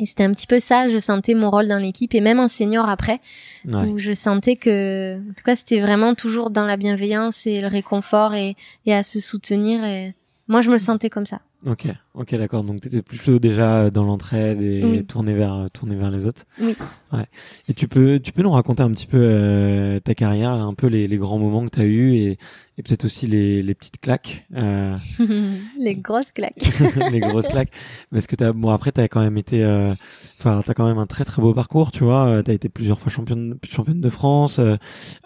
[0.00, 2.48] Et c'était un petit peu ça, je sentais mon rôle dans l'équipe et même en
[2.48, 3.20] senior après,
[3.66, 3.86] Ouais.
[3.88, 7.66] où je sentais que, en tout cas, c'était vraiment toujours dans la bienveillance et le
[7.66, 9.84] réconfort et, et à se soutenir.
[9.84, 10.14] Et
[10.48, 11.40] moi, je me sentais comme ça.
[11.64, 12.64] Ok, ok, d'accord.
[12.64, 15.04] Donc t'étais plutôt déjà dans l'entraide et Oui.
[15.06, 16.42] tourné vers tourné vers les autres.
[16.60, 16.74] Oui.
[17.12, 17.26] Ouais.
[17.68, 20.88] Et tu peux tu peux nous raconter un petit peu euh, ta carrière, un peu
[20.88, 22.38] les, les grands moments que t'as eu et,
[22.78, 24.96] et peut-être aussi les, les petites claques, euh,
[25.78, 26.68] Les grosses claques.
[27.12, 27.70] les grosses claques.
[28.10, 29.94] Parce que t'as bon après t'as quand même été, euh,
[30.42, 32.26] t'as quand même un très très beau parcours, tu vois.
[32.26, 34.76] Euh, T'as été plusieurs fois championne championne de France euh,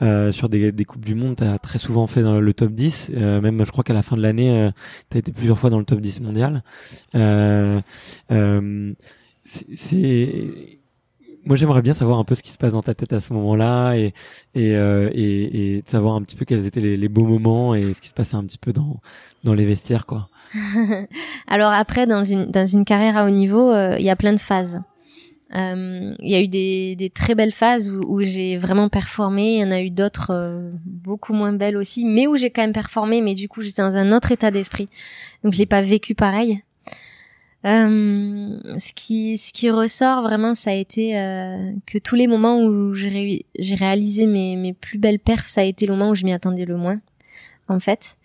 [0.02, 1.36] euh, sur des, des coupes du monde.
[1.36, 3.12] T'as très souvent fait dans le top 10.
[3.14, 4.70] euh, même je crois qu'à la fin de l'année euh,
[5.10, 6.62] t'as été plusieurs fois dans le top 10 mondial.
[7.14, 7.80] Euh,
[9.44, 10.78] c'est-
[11.44, 13.32] moi j'aimerais bien savoir un peu ce qui se passe dans ta tête à ce
[13.32, 14.14] moment-là et
[14.56, 18.00] et, euh, et et savoir un petit peu quels étaient les, beaux moments et ce
[18.00, 19.00] qui se passait un petit peu dans
[19.44, 20.28] dans les vestiaires quoi.
[21.46, 24.40] Alors après, dans une dans une carrière à haut niveau, il y a plein de
[24.40, 24.80] phases.
[25.54, 29.54] Euh, Il y a eu des, des très belles phases où, où j'ai vraiment performé.
[29.54, 32.62] Il y en a eu d'autres euh, beaucoup moins belles aussi, mais où j'ai quand
[32.62, 33.22] même performé.
[33.22, 34.88] Mais du coup, j'étais dans un autre état d'esprit,
[35.44, 36.62] donc je l'ai pas vécu pareil.
[37.64, 42.60] Euh, ce qui ce qui ressort vraiment, ça a été euh, que tous les moments
[42.60, 46.14] où j'ai j'ai réalisé mes mes plus belles perfs, ça a été le moment où
[46.14, 47.00] je m'y attendais le moins,
[47.68, 48.16] en fait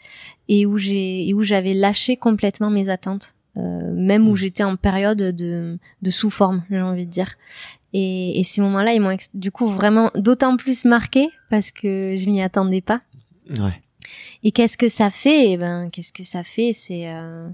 [0.47, 4.37] et où j'ai et où j'avais lâché complètement mes attentes euh, même où Mm.
[4.37, 7.35] j'étais en période de de sous forme j'ai envie de dire
[7.93, 12.25] et, et ces moments-là ils m'ont du coup vraiment d'autant plus marqué parce que je
[12.29, 13.01] m'y attendais pas
[13.59, 13.81] Ouais.
[14.43, 15.51] et qu'est-ce que ça fait?
[15.51, 16.71] Eh ben qu'est-ce que ça fait?
[16.73, 17.49] C'est euh,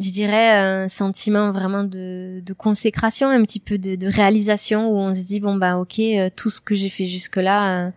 [0.00, 4.96] je dirais un sentiment vraiment de, de consécration un petit peu de, de réalisation où
[4.96, 7.92] on se dit bon bah ok euh, tout ce que j'ai fait jusque là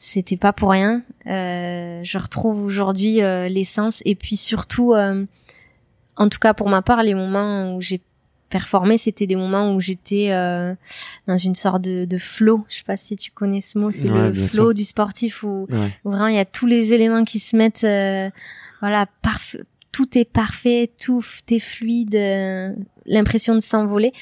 [0.00, 1.02] c'était pas pour rien.
[1.26, 5.26] Euh, je retrouve aujourd'hui euh, l'essence et puis surtout, euh,
[6.16, 8.00] en tout cas pour ma part, les moments où j'ai
[8.48, 10.72] performé, c'était des moments où j'étais euh,
[11.26, 12.64] dans une sorte de, de flow.
[12.70, 14.74] Je sais pas si tu connais ce mot, c'est Ouais, le flow sûr.
[14.74, 15.90] du sportif où, Ouais.
[16.04, 18.30] où vraiment il y a tous les éléments qui se mettent, euh,
[18.80, 19.60] voilà, parfait.
[19.92, 22.14] Tout est parfait, tout est fluide,
[23.04, 24.12] l'impression de s'envoler.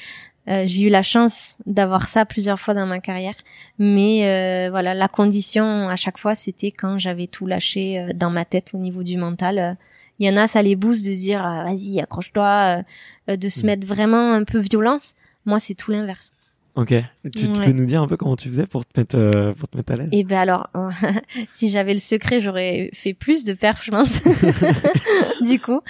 [0.49, 3.35] Euh, j'ai eu la chance d'avoir ça plusieurs fois dans ma carrière,
[3.79, 8.29] mais euh, voilà, la condition à chaque fois, c'était quand j'avais tout lâché euh, dans
[8.29, 9.77] ma tête au niveau du mental.
[10.19, 12.83] Il y en a, ça les booste de se dire, ah, vas-y, accroche-toi,
[13.27, 13.65] de se mm.
[13.65, 15.13] mettre vraiment un peu violence.
[15.45, 16.31] Moi, c'est tout l'inverse.
[16.77, 16.93] Ok.
[17.35, 19.75] Tu, peux nous dire un peu comment tu faisais pour te mettre euh, pour te
[19.75, 20.09] mettre à l'aise?
[20.11, 20.69] Eh ben alors,
[21.51, 24.21] si j'avais le secret, j'aurais fait plus de perf, je pense.
[25.41, 25.81] du coup,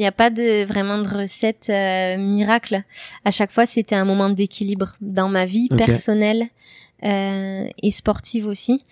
[0.00, 2.82] il euh, n'y a pas de vraiment de recette euh, miracle.
[3.26, 6.46] À chaque fois, c'était un moment d'équilibre dans ma vie personnelle
[7.04, 8.82] euh, et sportive aussi.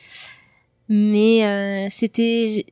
[0.90, 2.66] Mais c'était,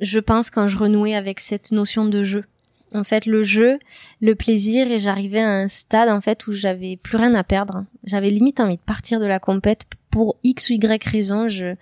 [0.00, 2.44] je pense, quand je renouais avec cette notion de jeu
[2.92, 3.78] en fait le jeu,
[4.20, 7.84] le plaisir et j'arrivais à un stade en fait où j'avais plus rien à perdre.
[8.02, 11.46] J'avais limite envie de partir de la compète pour x ou y raison.
[11.46, 11.76] Je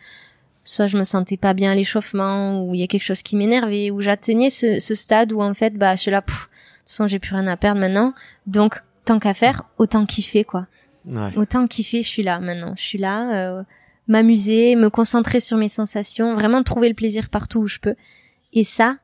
[0.69, 3.37] soit je me sentais pas bien à l'échauffement ou il y a quelque chose qui
[3.37, 6.51] m'énervait ou j'atteignais ce, stade où en fait bah je suis là, de toute
[6.85, 8.13] façon j'ai plus rien à perdre maintenant.
[8.47, 10.67] Donc tant qu'à faire, autant kiffer quoi.
[11.07, 11.33] Ouais.
[11.37, 12.75] Autant kiffer, je suis là maintenant.
[12.77, 13.63] Je suis là, euh,
[14.09, 17.95] m'amuser, me concentrer sur mes sensations, vraiment trouver le plaisir partout où je peux.
[18.53, 18.97] Et ça,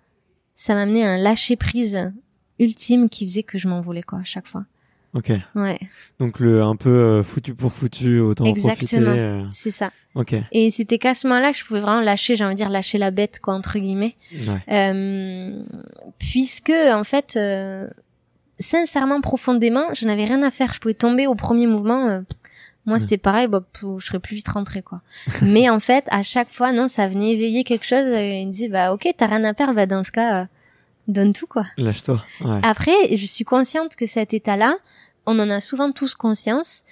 [0.55, 2.13] ça m'a amené à un lâcher prise
[2.59, 4.67] ultime qui faisait que je m'envolais quoi à chaque fois.
[5.15, 5.31] Ok.
[5.55, 5.79] Ouais.
[6.19, 8.77] Donc le un peu euh, foutu pour foutu, autant Exactement.
[8.77, 8.97] profiter.
[8.97, 9.45] Exactement.
[9.45, 9.47] Euh.
[9.51, 9.91] C'est ça.
[10.17, 10.35] Ok.
[10.51, 12.99] Et c'était qu'à ce moment-là que je pouvais vraiment lâcher, j'ai envie de dire lâcher
[12.99, 14.75] la bête quoi entre guillemets, ouais.
[14.75, 15.63] euh,
[16.19, 17.89] puisque en fait, euh,
[18.59, 20.73] sincèrement profondément, je n'avais rien à faire.
[20.73, 22.23] Je pouvais tomber au premier mouvement.
[22.85, 23.63] moi, c'était pareil, bah,
[23.99, 25.01] je serais plus vite rentrée, quoi.
[25.43, 28.07] Mais en fait, à chaque fois, non, ça venait éveiller quelque chose.
[28.07, 30.47] Et il me disait, bah, ok, t'as rien à perdre, bah, dans ce cas,
[31.09, 31.65] donne tout, quoi.
[31.77, 32.23] Lâche-toi.
[32.41, 32.61] Ouais.
[32.63, 34.77] Après, je suis consciente que cet état-là,
[35.27, 36.85] on en a souvent tous conscience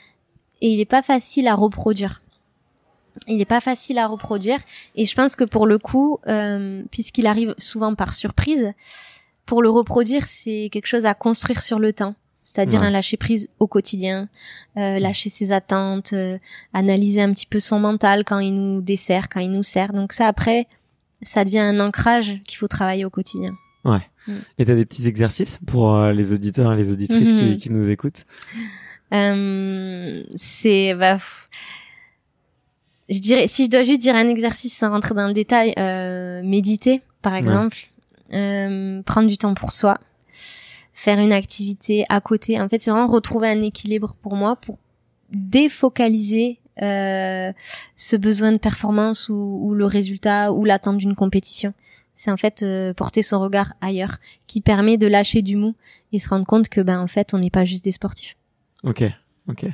[0.60, 2.22] et il est pas facile à reproduire.
[3.28, 4.58] Il est pas facile à reproduire
[4.96, 8.72] et je pense que pour le coup, euh, puisqu'il arrive souvent par surprise,
[9.44, 12.14] pour le reproduire, c'est quelque chose à construire sur le temps.
[12.42, 14.28] C'est-à-dire un lâcher prise au quotidien,
[14.76, 16.38] euh, lâcher ses attentes, euh,
[16.72, 19.92] analyser un petit peu son mental quand il nous dessert, quand il nous sert.
[19.92, 20.66] Donc ça après,
[21.22, 23.52] ça devient un ancrage qu'il faut travailler au quotidien.
[23.84, 24.00] Ouais.
[24.26, 24.32] Mm.
[24.58, 27.90] Et t'as des petits exercices pour euh, les auditeurs et les auditrices qui, qui, nous
[27.90, 28.24] écoutent?
[29.12, 31.18] Euh, C'est bah,
[33.08, 36.42] je dirais si je dois juste dire un exercice sans rentrer dans le détail, euh,
[36.42, 37.76] méditer par exemple,
[38.32, 39.98] euh, prendre du temps pour soi,
[40.92, 42.60] faire une activité à côté.
[42.60, 44.78] En fait, c'est vraiment retrouver un équilibre pour moi pour
[45.30, 47.52] défocaliser euh,
[47.96, 51.74] ce besoin de performance ou, ou le résultat ou l'attente d'une compétition
[52.22, 55.74] c'est en fait euh, porter son regard ailleurs qui permet de lâcher du mou
[56.12, 58.36] et se rendre compte que ben en fait on n'est pas juste des sportifs.
[58.84, 59.02] Ok,
[59.48, 59.66] ok.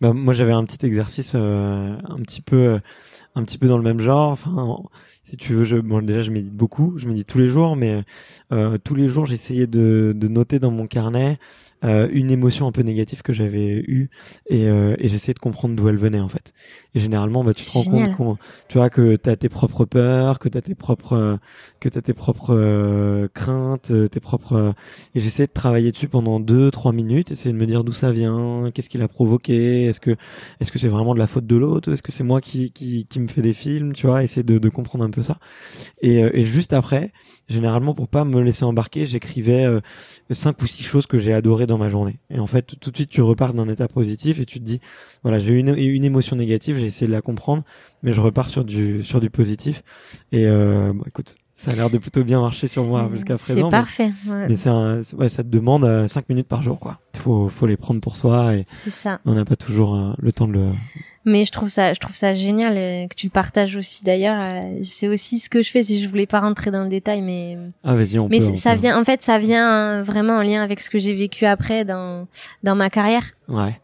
[0.00, 2.78] Bah, moi j'avais un petit exercice euh, un petit peu euh,
[3.34, 4.30] un petit peu dans le même genre.
[4.30, 4.78] Enfin,
[5.24, 8.04] si tu veux, je, bon, déjà je médite beaucoup, je médite tous les jours, mais
[8.84, 11.38] tous les jours j'essayais de, de noter dans mon carnet
[11.82, 14.10] euh, une émotion un peu négative que j'avais eue
[14.50, 16.52] et, euh, et j'essayais de comprendre d'où elle venait en fait.
[16.94, 18.38] Et généralement, bah, tu te rends compte,
[18.68, 21.38] tu vois, que t'as tes propres peurs, que t'as tes propres,
[21.78, 24.74] que t'as tes propres euh, craintes, euh, tes propres.
[25.14, 28.12] Et j'essayais de travailler dessus pendant deux, trois minutes, essayer de me dire d'où ça
[28.12, 30.16] vient, qu'est-ce qui l'a provoqué, est-ce que,
[30.60, 33.06] est-ce que c'est vraiment de la faute de l'autre, est-ce que c'est moi qui, qui,
[33.06, 35.38] qui me fait des films, tu vois, essayer de, de comprendre un peu ça.
[36.02, 37.12] Et, et juste après,
[37.50, 39.80] généralement pour pas me laisser embarquer, j'écrivais euh,
[40.30, 42.20] cinq ou six choses que j'ai adorées dans ma journée.
[42.30, 44.80] Et en fait, tout de suite, tu repars d'un état positif et tu te dis,
[45.22, 47.64] voilà, j'ai eu une, une, émotion négative, j'ai essayé de la comprendre,
[48.02, 49.82] mais je repars sur du sur du positif.
[50.32, 53.68] Et euh, bon, écoute, ça a l'air de plutôt bien marcher sur moi jusqu'à présent.
[53.68, 54.12] C'est parfait.
[54.48, 54.70] Mais, c'est
[55.14, 57.00] ouais, ça te demande euh, cinq minutes par jour, quoi.
[57.16, 59.20] Faut faut les prendre pour soi et c'est ça.
[59.26, 60.72] On n'a pas toujours euh, le temps de le
[61.24, 64.04] mais je trouve ça je trouve ça génial euh, que tu le partages aussi.
[64.04, 66.88] D'ailleurs euh, c'est aussi ce que je fais si je voulais pas rentrer dans le
[66.88, 70.62] détail mais ah vas-y on mais ça vient en fait ça vient vraiment en lien
[70.62, 72.26] avec ce que j'ai vécu après dans
[72.62, 73.24] dans ma carrière.
[73.48, 73.78] Ouais.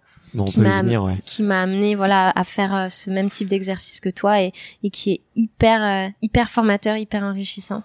[0.46, 1.16] Qui m'a ouais.
[1.24, 4.90] qui m'a amené voilà à faire euh, ce même type d'exercice que toi et, et
[4.90, 7.82] qui est hyper hyper formateur hyper enrichissant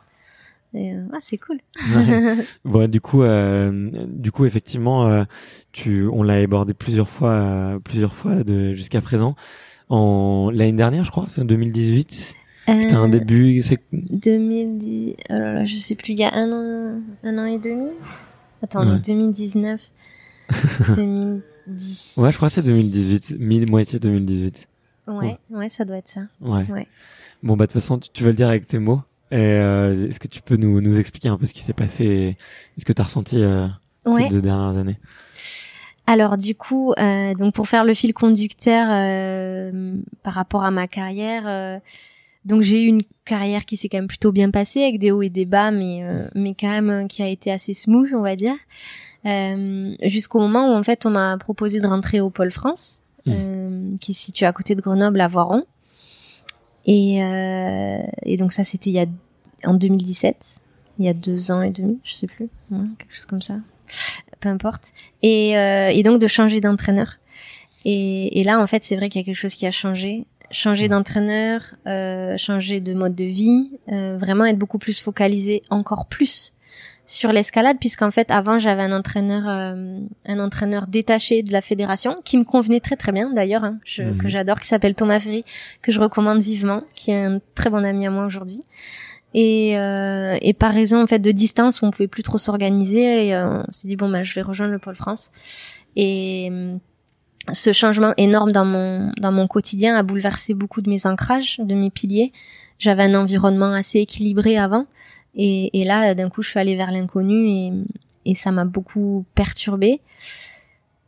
[0.74, 1.60] et, ah, c'est cool.
[2.66, 5.24] bon, du coup, euh, du coup, effectivement, euh,
[5.74, 9.36] tu, on l'a abordé plusieurs fois, euh, plusieurs fois de jusqu'à présent.
[9.90, 12.36] En l'année dernière, je crois, c'est en 2018.
[12.68, 13.62] C'était un début.
[13.64, 15.16] C'est 2010.
[15.30, 16.14] Oh là là, je sais plus.
[16.14, 17.90] Il y a un an, un an et demi?
[18.64, 19.00] Attends, ouais.
[19.00, 19.82] 2019,
[20.96, 21.42] 2010.
[22.18, 24.68] Ouais, je crois que c'est 2018, mi moitié 2018.
[25.08, 26.22] Ouais, ouais, ça doit être ça.
[26.42, 26.66] Ouais.
[26.70, 26.88] ouais.
[27.44, 29.02] Bon bah de toute façon, tu, tu vas le dire avec tes mots?
[29.34, 32.38] Euh, Est-ce que tu peux nous, nous expliquer un peu ce qui s'est passé
[32.78, 33.68] Ce que tu as ressenti euh,
[34.06, 34.98] ces deux dernières années?
[36.08, 40.88] Alors du coup, euh, donc pour faire le fil conducteur euh, par rapport à ma
[40.88, 41.80] carrière, euh,
[42.44, 45.22] donc j'ai eu une carrière qui s'est quand même plutôt bien passée avec des hauts
[45.22, 48.36] et des bas, mais euh, mais quand même qui a été assez smooth, on va
[48.36, 48.56] dire.
[49.26, 53.32] Euh, jusqu'au moment où en fait on m'a proposé de rentrer au Pôle France, Mmh.
[53.36, 55.64] euh, qui se situe à côté de Grenoble à Voiron.
[56.86, 59.06] Et, euh, et donc ça c'était il y a
[59.66, 60.60] en 2017,
[61.00, 63.58] il y a deux ans et demi, je sais plus, ouais, quelque chose comme ça,
[64.40, 64.92] peu importe.
[65.22, 67.18] Et, euh, et donc de changer d'entraîneur.
[67.86, 70.26] Et, et là en fait c'est vrai qu'il y a quelque chose qui a changé,
[70.52, 76.08] changer d'entraîneur, euh, changer de mode de vie, euh, vraiment être beaucoup plus focalisé encore
[76.08, 76.54] plus
[77.12, 82.18] sur l'escalade puisqu'en fait avant j'avais un entraîneur euh, un entraîneur détaché de la fédération
[82.24, 84.18] qui me convenait très très bien d'ailleurs hein, je- Mhm.
[84.18, 85.44] que j'adore qui s'appelle Thomas Ferry
[85.82, 88.62] que je recommande vivement qui est un très bon ami à moi aujourd'hui.
[89.34, 93.28] Et, euh, et par raison en fait de distance où on pouvait plus trop s'organiser
[93.28, 95.32] et, euh, on s'est dit bon bah je vais rejoindre le pôle France.
[95.96, 96.76] Et euh,
[97.54, 101.76] ce changement énorme dans mon dans mon quotidien a bouleversé beaucoup de mes ancrages de
[101.76, 102.32] mes piliers.
[102.78, 104.86] J'avais un environnement assez équilibré avant
[105.36, 107.72] et, et là, d'un coup, je suis allée vers l'inconnu et,
[108.26, 110.02] et ça m'a beaucoup perturbée.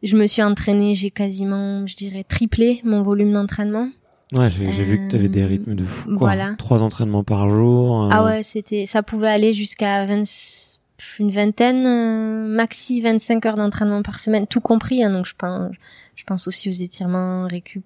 [0.02, 3.90] Je me suis entraînée, j'ai quasiment, je dirais, triplé mon volume d'entraînement.
[4.34, 6.10] Ouais, j'ai vu que tu avais des Euh, rythmes de fou.
[6.10, 6.18] Quoi.
[6.18, 6.56] voilà.
[6.58, 8.04] Trois entraînements par jour.
[8.06, 10.24] euh, Ah ouais, c'était, ça pouvait aller jusqu'à 20
[11.20, 15.04] une vingtaine, euh, maxi 25 heures d'entraînement par semaine, tout compris.
[15.04, 15.72] hein, donc je pense,
[16.16, 17.86] je pense aussi aux étirements, récup,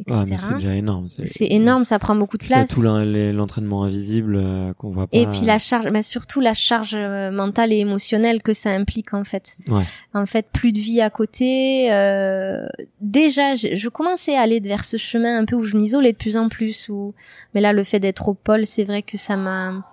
[0.00, 0.24] etc.
[0.48, 1.08] c'est déjà énorme.
[1.26, 2.70] C'est énorme, ça prend beaucoup de place.
[2.70, 5.16] tout l'en- les- l'entraînement invisible euh, qu'on voit pas.
[5.16, 9.12] Et puis la charge, mais surtout la charge euh, mentale et émotionnelle que ça implique
[9.14, 9.56] en fait.
[9.68, 9.82] Ouais.
[10.14, 11.92] En fait, plus de vie à côté.
[11.92, 12.66] euh,
[13.00, 16.16] déjà, je, je commençais à aller vers ce chemin un peu où je m'isolais de
[16.18, 16.88] plus en plus.
[16.88, 17.14] Où...
[17.54, 19.84] Mais là, le fait d'être au pôle, c'est vrai que ça m'a.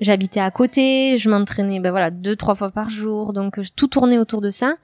[0.00, 3.88] J'habitais à côté, je m'entraînais, ben voilà, deux trois fois par jour, donc euh, tout
[3.88, 4.74] tournait autour de ça.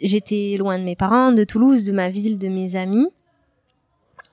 [0.00, 3.06] J'étais loin de mes parents, de Toulouse, de ma ville, de mes amis.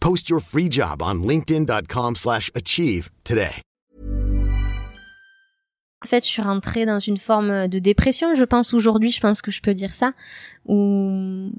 [0.00, 3.62] Post your free job on slash achieve today.
[6.04, 9.42] En fait, je suis rentrée dans une forme de dépression, je pense aujourd'hui, je pense
[9.42, 10.12] que je peux dire ça,
[10.66, 11.50] où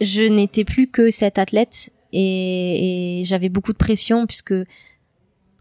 [0.00, 4.54] je n'étais plus que cette athlète et, et j'avais beaucoup de pression puisque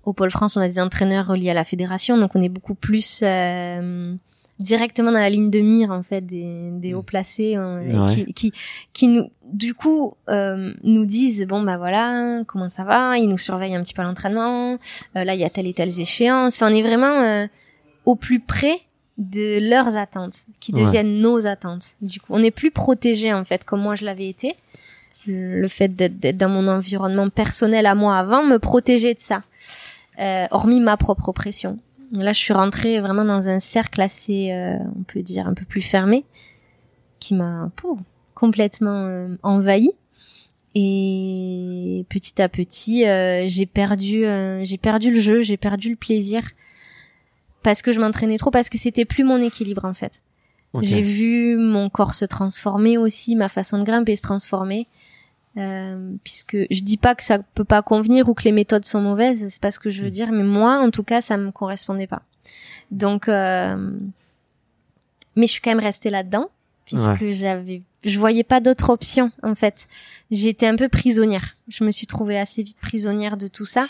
[0.03, 2.75] au Pôle France, on a des entraîneurs reliés à la fédération, donc on est beaucoup
[2.75, 4.15] plus euh,
[4.63, 8.07] directement dans la ligne de mire en fait des, des hauts placés Ouais.
[8.25, 8.51] qui, qui
[8.93, 13.37] qui nous du coup euh, nous disent bon bah voilà comment ça va, ils nous
[13.37, 14.77] surveillent un petit peu l'entraînement,
[15.15, 17.45] euh, là il y a telle et telles échéances, enfin on est vraiment euh,
[18.05, 18.79] au plus près
[19.17, 20.81] de leurs attentes qui Ouais.
[20.83, 21.89] deviennent nos attentes.
[22.01, 24.55] Du coup, on n'est plus protégé en fait comme moi je l'avais été.
[25.27, 29.43] Le fait d'être dans mon environnement personnel à moi avant me protégeait de ça,
[30.19, 31.79] euh, hormis ma propre pression.
[32.13, 35.65] Là, je suis rentrée vraiment dans un cercle assez, euh, on peut dire, un peu
[35.65, 36.25] plus fermé,
[37.19, 37.71] qui m'a
[38.35, 39.91] complètement euh, envahi.
[40.75, 45.95] Et petit à petit, euh, j'ai perdu, euh, j'ai perdu le jeu, j'ai perdu le
[45.95, 46.43] plaisir
[47.61, 50.23] parce que je m'entraînais trop, parce que c'était plus mon équilibre en fait.
[50.81, 54.87] J'ai vu mon corps se transformer aussi, ma façon de grimper se transformer.
[55.55, 59.01] Euh, puisque je dis pas que ça peut pas convenir ou que les méthodes sont
[59.01, 61.51] mauvaises, c'est pas ce que je veux dire, mais moi, en tout cas, ça me
[61.51, 62.23] correspondait pas.
[62.89, 63.91] Donc, euh,
[65.35, 66.49] mais je suis quand même restée là-dedans
[66.85, 69.87] puisque j'avais, je voyais pas d'autre option en fait.
[70.31, 71.55] J'étais un peu prisonnière.
[71.67, 73.87] Je me suis trouvée assez vite prisonnière de tout ça,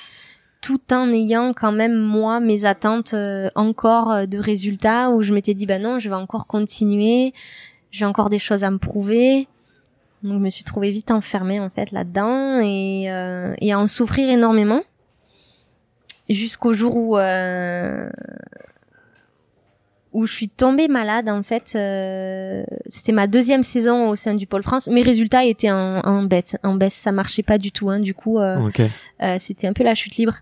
[0.61, 5.33] tout en ayant quand même moi mes attentes euh, encore euh, de résultats où je
[5.33, 7.33] m'étais dit bah non, je vais encore continuer,
[7.91, 9.47] j'ai encore des choses à me prouver.
[10.23, 13.87] Donc je me suis trouvée vite enfermée en fait là-dedans et, euh, et à en
[13.87, 14.81] souffrir énormément
[16.29, 18.09] jusqu'au jour où euh,
[20.13, 21.73] où je suis tombée malade en fait.
[21.75, 24.87] euh, C'était ma deuxième saison au sein du Pôle France.
[24.87, 27.89] Mes résultats étaient en, en baisse, en baisse, ça marchait pas du tout.
[27.89, 28.57] Hein, du coup, euh,
[29.23, 30.35] euh, c'était un peu la chute libre.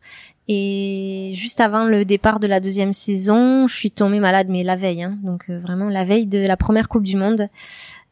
[0.54, 4.76] Et juste avant le départ de la deuxième saison, je suis tombée malade, mais la
[4.76, 7.48] veille, hein, donc euh, vraiment la veille de la première Coupe du Monde,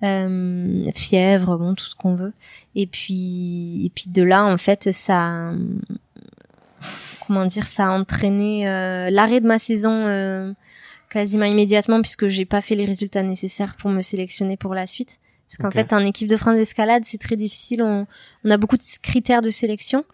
[0.02, 2.32] Euh, fièvre, bon tout ce qu'on veut.
[2.74, 5.52] Et puis, et puis de là, en fait, ça,
[7.28, 10.54] comment dire, ça a entraîné euh, l'arrêt de ma saison euh,
[11.10, 15.20] quasiment immédiatement puisque j'ai pas fait les résultats nécessaires pour me sélectionner pour la suite.
[15.50, 17.82] Parce qu'en fait, en équipe de France d'escalade, c'est très difficile.
[17.82, 18.06] On,
[18.45, 20.06] on a beaucoup de critères de sélection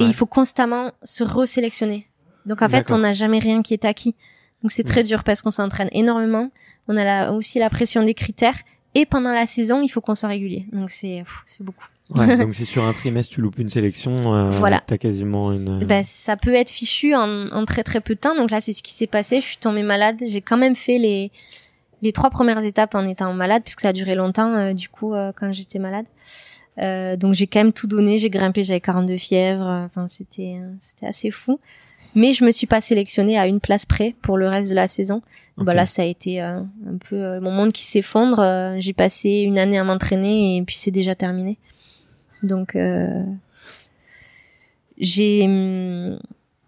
[0.00, 2.08] et il faut constamment se resélectionner.
[2.46, 4.14] Donc en fait, on n'a jamais rien qui est acquis.
[4.62, 6.50] Donc c'est très dur parce qu'on s'entraîne énormément.
[6.88, 8.58] On a la, aussi la pression des critères
[8.94, 10.66] et pendant la saison, il faut qu'on soit régulier.
[10.72, 11.86] Donc c'est c'est beaucoup.
[12.16, 14.82] Ouais, donc si sur un trimestre tu loupes une sélection, euh, Voilà.
[14.86, 15.78] t'as quasiment une.
[15.84, 18.34] Ben, ça peut être fichu en, en très très peu de temps.
[18.34, 19.40] Donc là, c'est ce qui s'est passé.
[19.40, 20.22] Je suis tombée malade.
[20.26, 21.30] J'ai quand même fait les
[22.02, 24.52] les trois premières étapes en étant malade, puisque ça a duré longtemps.
[24.54, 26.06] euh, du coup, euh, quand j'étais malade,
[26.78, 28.16] Euh, donc j'ai quand même tout donné.
[28.18, 29.66] J'ai grimpé, j'avais 42 fièvres.
[29.68, 31.60] euh, Enfin, c'était euh, c'était assez fou.
[32.14, 34.88] Mais je me suis pas sélectionnée à une place près pour le reste de la
[34.88, 35.20] saison.
[35.58, 35.64] Ok.
[35.66, 38.40] Bah là, ça a été euh, un peu euh, mon monde qui s'effondre.
[38.40, 41.58] Euh, j'ai passé une année à m'entraîner et puis c'est déjà terminé.
[42.42, 43.22] Donc euh,
[44.98, 45.46] j'ai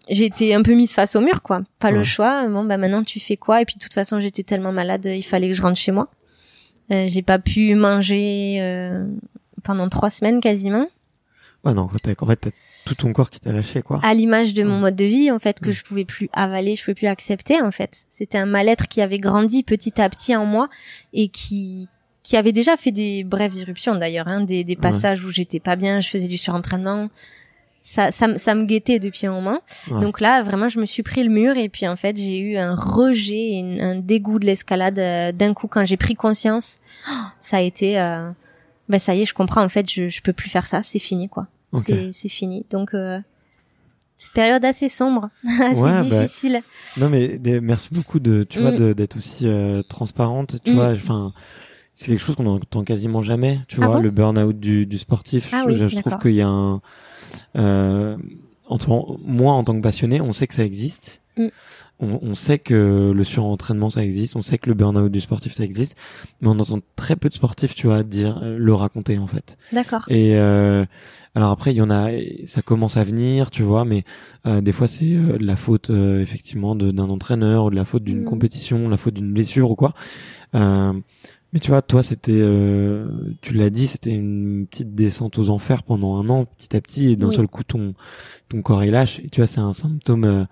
[0.09, 1.61] j'ai été un peu mise face au mur, quoi.
[1.79, 1.97] Pas Ouais.
[1.97, 2.47] le choix.
[2.47, 3.61] Bon, bah maintenant tu fais quoi?
[3.61, 6.09] Et puis de toute façon, j'étais tellement malade, il fallait que je rentre chez moi.
[6.91, 9.05] Euh, j'ai pas pu manger euh,
[9.63, 10.87] pendant trois semaines quasiment.
[11.63, 11.97] Ouais, non, en fait,
[12.37, 12.49] t'as
[12.85, 13.99] tout ton corps qui t'a lâché, quoi.
[14.03, 14.81] à l'image de mon Ouais.
[14.81, 17.71] mode de vie en fait que je pouvais plus avaler, je pouvais plus accepter en
[17.71, 18.05] fait.
[18.07, 20.69] C'était un mal-être qui avait grandi petit à petit en moi
[21.13, 21.87] et qui
[22.21, 25.75] qui avait déjà fait des brèves irruptions d'ailleurs, hein, des, des passages où j'étais pas
[25.75, 27.09] bien, je faisais du surentraînement.
[27.87, 29.59] Ça, ça, me- ça me guettait depuis un moment.
[29.91, 30.01] Ouais.
[30.01, 32.57] Donc là, vraiment, je me suis pris le mur et puis en fait, j'ai eu
[32.57, 36.79] un rejet, une- un dégoût de l'escalade euh, d'un coup quand j'ai pris conscience.
[37.07, 38.27] oh, ça a été, euh,
[38.89, 39.63] ben ça y est, je comprends.
[39.63, 41.45] En fait, je, je peux plus faire ça, c'est fini quoi.
[41.73, 41.83] Ok.
[41.85, 42.65] C'est, c'est fini.
[42.71, 43.19] Donc euh,
[44.17, 45.29] c'est période assez sombre,
[45.61, 46.61] assez Ouais, bah, difficile.
[46.97, 48.77] Non, mais des- merci beaucoup de, tu vois, Mm.
[48.77, 50.55] de- d'être aussi euh, transparente.
[50.63, 50.75] Tu Mm.
[50.75, 51.33] vois, enfin,
[51.95, 53.59] c'est quelque chose qu'on entend quasiment jamais.
[53.67, 55.49] Tu Ah vois, bon le burn-out du, du sportif.
[55.53, 56.81] Ah je, oui, je trouve qu'il y a un,
[57.57, 58.17] euh,
[58.67, 61.21] en tant- moi, en tant que passionné, on sait que ça existe.
[61.37, 61.47] Mm.
[62.01, 65.53] On, on sait que le surentraînement ça existe, on sait que le burn-out du sportif
[65.53, 65.95] ça existe,
[66.41, 69.57] mais on entend très peu de sportifs, tu vois, dire euh, le raconter en fait.
[69.71, 70.03] D'accord.
[70.09, 70.85] Et euh,
[71.35, 72.09] alors après, il y en a,
[72.47, 74.03] ça commence à venir, tu vois, mais
[74.45, 77.85] euh, des fois c'est euh, de la faute euh, effectivement d'un entraîneur ou de la
[77.85, 78.25] faute d'une Mhm.
[78.25, 79.93] compétition, la faute d'une blessure ou quoi.
[80.53, 80.91] Euh,
[81.55, 83.07] mais tu vois, toi, c'était, euh,
[83.41, 87.11] tu l'as dit, c'était une petite descente aux enfers pendant un an, petit à petit,
[87.11, 87.35] et d'un Oui.
[87.35, 87.93] seul coup, ton
[88.49, 89.19] ton corps il lâche.
[89.19, 90.43] Et tu vois, c'est un symptôme euh,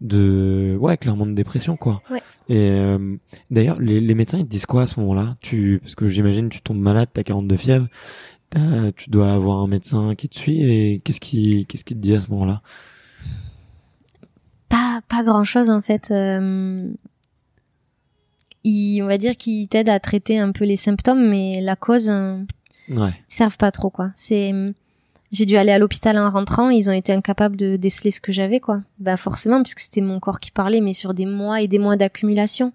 [0.00, 2.00] de, ouais, clairement de dépression, quoi.
[2.10, 2.22] Ouais.
[2.48, 3.16] Et euh,
[3.50, 5.36] d'ailleurs, les, les médecins ils te disent quoi à ce moment-là?
[5.40, 7.88] Tu, parce que j'imagine, tu tombes malade, t'as 42 fièvres,
[8.50, 10.62] t'as- tu dois avoir un médecin qui te suit.
[10.62, 12.62] Et qu'est-ce qui, qu'est-ce qui te dit à ce moment-là?
[14.68, 16.10] Pas pas grand chose en fait.
[16.10, 16.88] Euh,
[18.68, 22.08] il, on va dire qu'il t'aide à traiter un peu les symptômes, mais la cause
[22.10, 22.38] euh,
[22.88, 23.10] Ouais.
[23.28, 24.10] ils servent pas trop quoi.
[24.14, 24.52] C'est
[25.32, 28.30] j'ai dû aller à l'hôpital en rentrant, ils ont été incapables de déceler ce que
[28.30, 28.82] j'avais quoi.
[29.00, 31.96] Bah forcément puisque c'était mon corps qui parlait mais sur des mois et des mois
[31.96, 32.72] d'accumulation.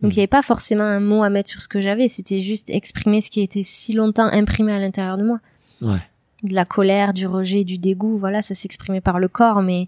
[0.00, 0.14] Donc Mm.
[0.14, 2.70] il y avait pas forcément un mot à mettre sur ce que j'avais, c'était juste
[2.70, 5.38] exprimer ce qui était si longtemps imprimé à l'intérieur de moi.
[5.80, 6.02] Ouais.
[6.42, 9.86] De la colère, du rejet, du dégoût, voilà, ça s'exprimait par le corps mais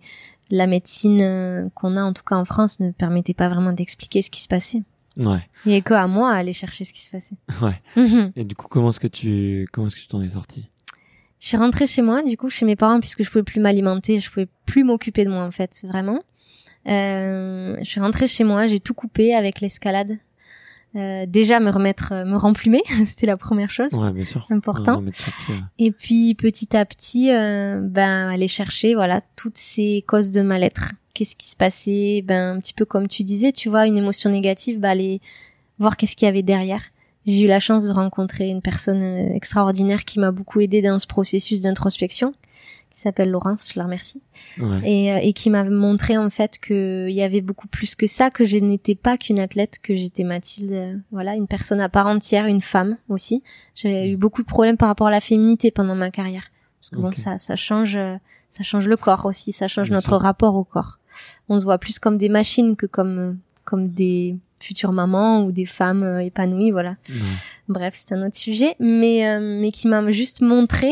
[0.51, 4.23] la médecine euh, qu'on a en tout cas en France ne permettait pas vraiment d'expliquer
[4.23, 4.83] ce qui se passait.
[5.17, 5.49] Ouais.
[5.65, 7.37] Il y avait que à moi à aller chercher ce qui se passait.
[7.63, 7.81] Ouais.
[7.97, 8.33] Mhm.
[8.37, 10.69] Et du coup, comment est-ce que tu, comment est-ce que tu t'en es sorti
[11.41, 14.19] Je suis rentrée chez moi, du coup, chez mes parents, puisque je pouvais plus m'alimenter,
[14.19, 16.21] je pouvais plus m'occuper de moi, en fait, vraiment.
[16.87, 20.19] Euh, je suis rentrée chez moi, j'ai tout coupé avec l'escalade.
[20.97, 23.93] Euh, déjà me remettre, euh, me remplumer, c'était la première chose.
[23.93, 24.47] Ouais, bien sûr.
[24.51, 25.03] Important.
[25.03, 25.13] Ouais.
[25.79, 30.93] Et puis petit à petit, euh, ben aller chercher, voilà, toutes ces causes de mal-être.
[31.15, 34.31] Qu'est-ce qui se passait Ben un petit peu comme tu disais, tu vois, une émotion
[34.31, 35.21] négative, ben aller
[35.79, 36.83] voir qu'est-ce qu'il y avait derrière.
[37.27, 40.99] J'ai eu la chance de rencontrer une personne euh, extraordinaire qui m'a beaucoup aidé dans
[40.99, 42.35] ce processus d'introspection,
[42.91, 44.21] qui s'appelle Laurence, je la remercie,
[44.59, 44.81] Ouais.
[44.85, 48.31] et, euh, et qui m'a montré en fait qu'il y avait beaucoup plus que ça,
[48.31, 52.07] que je n'étais pas qu'une athlète, que j'étais Mathilde, euh, voilà, une personne à part
[52.09, 53.43] entière, une femme aussi.
[53.75, 56.51] J'ai eu beaucoup de problèmes par rapport à la féminité pendant ma carrière.
[56.81, 57.99] Parce que bon, ça, ça change,
[58.51, 60.21] ça change le corps aussi, ça change Bien notre sûr.
[60.21, 60.99] rapport au corps.
[61.49, 65.67] On se voit plus comme des machines que comme, comme des futures mamans ou des
[65.67, 66.97] femmes euh, épanouies, voilà.
[67.69, 70.91] Bref, c'est un autre sujet, mais euh, mais qui m'a juste montré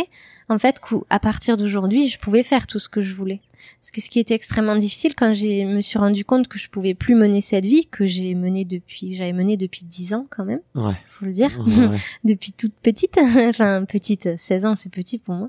[0.51, 3.41] en fait qu'à partir d'aujourd'hui, je pouvais faire tout ce que je voulais.
[3.81, 6.69] Parce que ce qui était extrêmement difficile quand j'ai me suis rendu compte que je
[6.69, 10.45] pouvais plus mener cette vie que j'ai menée depuis j'avais menée depuis 10 ans quand
[10.45, 10.95] même, Ouais.
[11.09, 11.97] faut le dire, Ouais, ouais.
[12.25, 13.17] depuis toute petite,
[13.49, 15.49] enfin petite, 16 ans, c'est petit pour moi.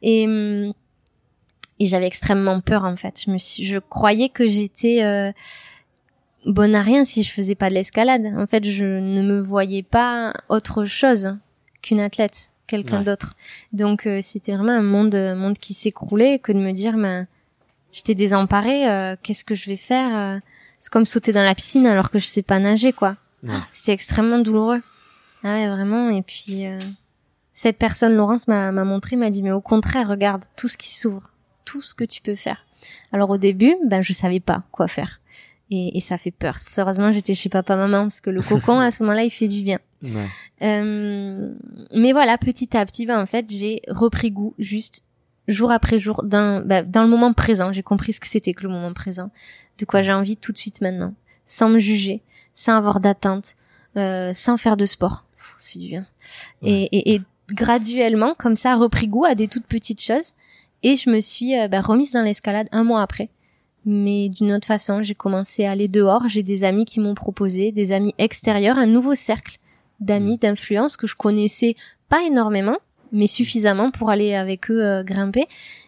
[0.00, 0.72] Et hum,
[1.80, 3.20] et j'avais extrêmement peur en fait.
[3.26, 5.32] Je me suis je croyais que j'étais euh,
[6.46, 8.26] bonne à rien si je faisais pas de l'escalade.
[8.36, 11.36] En fait, je ne me voyais pas autre chose
[11.82, 13.04] qu'une athlète, quelqu'un Ouais.
[13.04, 13.34] d'autre.
[13.72, 17.26] Donc euh, c'était vraiment un monde, un monde qui s'écroulait que de me dire, ben,
[17.92, 18.88] j'étais désemparée.
[18.88, 20.38] euh, Qu'est-ce que je vais faire euh,
[20.80, 23.16] C'est comme sauter dans la piscine alors que je sais pas nager, quoi.
[23.42, 23.54] Ouais.
[23.70, 24.82] C'était extrêmement douloureux.
[25.42, 26.10] Ah ouais, vraiment.
[26.10, 26.78] Et puis euh,
[27.52, 30.94] cette personne, Laurence, m'a m'a montré, m'a dit, mais au contraire, regarde tout ce qui
[30.94, 31.29] s'ouvre,
[31.70, 32.66] tout ce que tu peux faire.
[33.12, 35.20] Alors au début, ben je savais pas quoi faire.
[35.70, 36.56] et, et ça fait peur.
[36.78, 39.62] Heureusement, j'étais chez papa maman parce que le cocon à ce moment-là, il fait du
[39.62, 39.78] bien.
[40.02, 40.26] Ouais.
[40.62, 41.52] Euh,
[41.94, 45.04] mais voilà, petit à petit, ben, en fait, j'ai repris goût juste
[45.46, 47.70] jour après jour dans, ben, dans le moment présent.
[47.72, 49.30] J'ai compris ce que c'était que le moment présent,
[49.78, 51.14] de quoi j'ai envie tout de suite maintenant,
[51.46, 52.22] sans me juger,
[52.54, 53.56] sans avoir d'attente,
[53.96, 55.24] euh, sans faire de sport.
[55.36, 56.06] Pff, ça fait du bien.
[56.62, 60.34] Et, et, et graduellement, comme ça, repris goût à des toutes petites choses.
[60.82, 63.30] Et je me suis euh, ben, remise dans l'escalade un mois après.
[63.86, 66.28] Mais d'une autre façon, j'ai commencé à aller dehors.
[66.28, 69.58] J'ai des amis qui m'ont proposé, des amis extérieurs, un nouveau cercle
[70.00, 71.76] d'amis, d'influence que je connaissais
[72.08, 72.76] pas énormément,
[73.12, 75.46] mais suffisamment pour aller avec eux euh, grimper.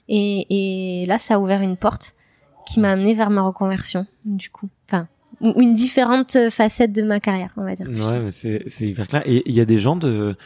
[0.09, 2.15] Et, et là, ça a ouvert une porte
[2.67, 4.69] qui m'a amené vers ma reconversion, du coup.
[4.89, 5.09] Enfin,
[5.41, 7.89] ou une différente facette de ma carrière, on va dire.
[7.89, 9.23] Ouais, c'est hyper clair.
[9.27, 10.37] Et il y a des gens de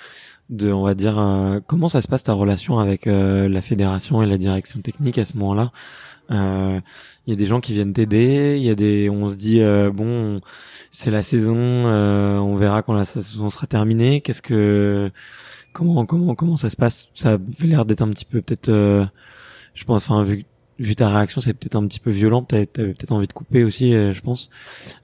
[0.51, 4.23] de on va dire euh, comment ça se passe ta relation avec euh, la fédération
[4.23, 5.73] et la direction technique à ce moment-là?
[6.31, 6.81] Euh,
[7.27, 8.57] Il y a des gens qui viennent t'aider.
[8.59, 10.41] Il y a des on se dit euh, bon
[10.91, 14.21] c'est la saison, euh, on verra quand la saison sera terminée.
[14.21, 15.11] Qu'est-ce que
[15.73, 17.09] comment comment comment ça se passe?
[17.15, 20.45] Ça avait l'air d'être un petit peu peut-être je pense enfin vu
[20.79, 22.43] vu ta réaction, c'est peut-être un petit peu violent.
[22.43, 24.51] T'avais avais, peut-être envie de couper aussi, euh, je pense.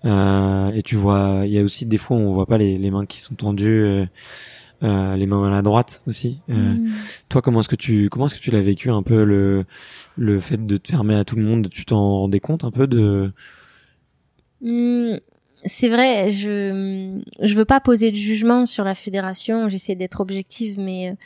[0.04, 2.78] Euh, et tu vois, il y a aussi des fois où on voit pas les,
[2.78, 4.06] les mains qui sont tendues, euh,
[4.82, 6.40] euh les mains à la droite aussi.
[6.48, 6.90] Mm.
[7.28, 9.64] Toi, comment est-ce que tu comment est-ce que tu l'as vécu un peu le
[10.16, 11.68] le fait de te fermer à tout le monde?
[11.70, 13.32] Tu t'en rendais compte un peu de?
[14.60, 15.16] Mm,
[15.64, 19.68] C'est vrai, je je veux pas poser de jugement sur la fédération.
[19.68, 21.16] J'essaie d'être objective, mais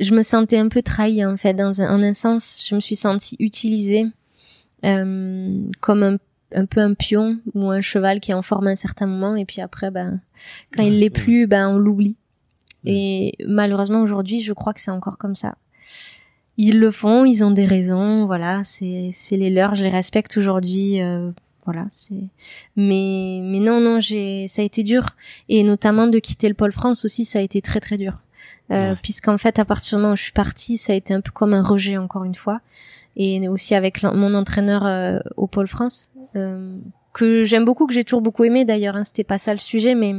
[0.00, 2.80] je me sentais un peu trahie en fait dans un, en un sens je me
[2.80, 4.06] suis sentie utilisée
[4.84, 6.16] euh, comme un,
[6.54, 9.34] un, peu un pion ou un cheval qui est en forme à un certain moment
[9.36, 10.20] et puis après ben
[10.72, 12.16] quand il l'est plus ben on l'oublie
[12.84, 15.56] et malheureusement aujourd'hui je crois que c'est encore comme ça.
[16.56, 20.36] Ils le font ils ont des raisons voilà c'est c'est les leurs je les respecte
[20.36, 21.30] aujourd'hui euh,
[21.64, 22.24] voilà c'est
[22.76, 25.10] mais mais non non j'ai ça a été dur.
[25.48, 28.22] Et notamment de quitter le pôle France aussi ça a été très très dur.
[28.70, 31.22] Euh, puisqu'en fait à partir du moment où je suis partie, ça a été un
[31.22, 32.60] peu comme un rejet encore une fois,
[33.16, 36.76] et aussi avec mon entraîneur euh, au Pôle France, euh,
[37.14, 38.96] que j'aime beaucoup, que j'ai toujours beaucoup aimé d'ailleurs.
[38.96, 40.14] Hein, C'était pas ça le sujet, mais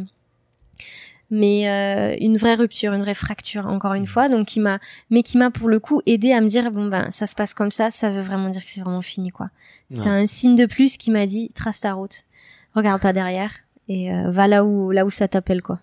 [1.31, 5.23] mais euh, une vraie rupture, une vraie fracture encore une fois, donc qui m'a, mais
[5.23, 7.71] qui m'a pour le coup aidé à me dire bon ben ça se passe comme
[7.71, 9.49] ça, ça veut vraiment dire que c'est vraiment fini quoi.
[9.91, 12.23] C'était un signe de plus qui m'a dit trace ta route,
[12.75, 13.51] regarde pas derrière
[13.87, 15.79] et va là où là où ça t'appelle quoi.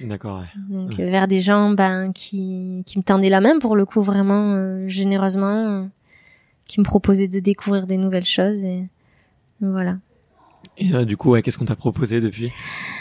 [0.00, 0.44] D'accord.
[0.68, 4.02] Donc euh, vers des gens ben qui qui me tendaient la main pour le coup
[4.02, 5.84] vraiment euh, généreusement, euh,
[6.66, 8.86] qui me proposaient de découvrir des nouvelles choses et
[9.60, 9.98] voilà.
[10.80, 12.50] Et du coup, ouais, qu'est-ce qu'on t'a proposé depuis?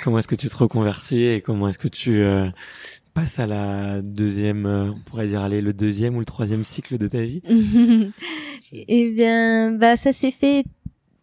[0.03, 2.21] Comment est-ce que tu te reconvertis et comment est-ce que tu
[3.13, 7.07] passes à la deuxième, on pourrait dire aller le deuxième ou le troisième cycle de
[7.07, 7.41] ta vie?
[8.73, 10.65] Eh bien, bah ça s'est fait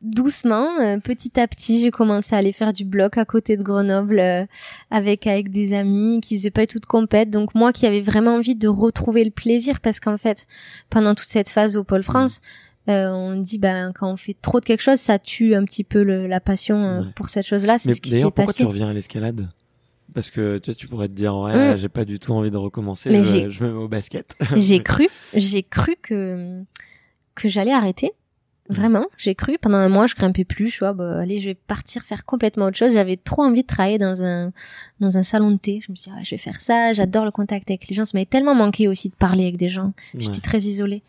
[0.03, 3.63] doucement, euh, petit à petit, j'ai commencé à aller faire du bloc à côté de
[3.63, 4.45] Grenoble euh,
[4.91, 7.31] avec avec des amis qui faisaient pas tout de compète.
[7.31, 10.47] Donc moi qui avais vraiment envie de retrouver le plaisir parce qu'en fait,
[10.91, 12.41] pendant toute cette phase au Pôle France,
[12.89, 15.85] euh, on dit ben quand on fait trop de quelque chose, ça tue un petit
[15.85, 17.79] peu le, la passion pour cette chose-là.
[17.79, 18.23] C'est ce qui passé.
[18.23, 19.49] Pourquoi tu reviens à l'escalade?
[20.15, 21.79] Parce que tu, tu pourrais te dire ouais mm.
[21.79, 24.83] j'ai pas du tout envie de recommencer Mais je, je me mets au basket j'ai
[24.83, 26.63] cru j'ai cru que
[27.35, 28.13] que j'allais arrêter
[28.69, 29.59] Vraiment, j'ai cru.
[29.59, 30.69] Pendant un mois, je grimpais plus.
[30.69, 32.95] Je vois, bah, allez, je vais partir faire complètement autre chose.
[32.95, 34.53] J'avais trop envie de travailler dans un
[35.01, 35.81] dans un salon de thé.
[35.87, 36.93] Je me suis dit, ah, je vais faire ça.
[36.93, 38.05] J'adore le contact avec les gens.
[38.05, 39.93] Ça m'avait tellement manqué aussi de parler avec des gens.
[40.19, 41.03] J'étais très isolée.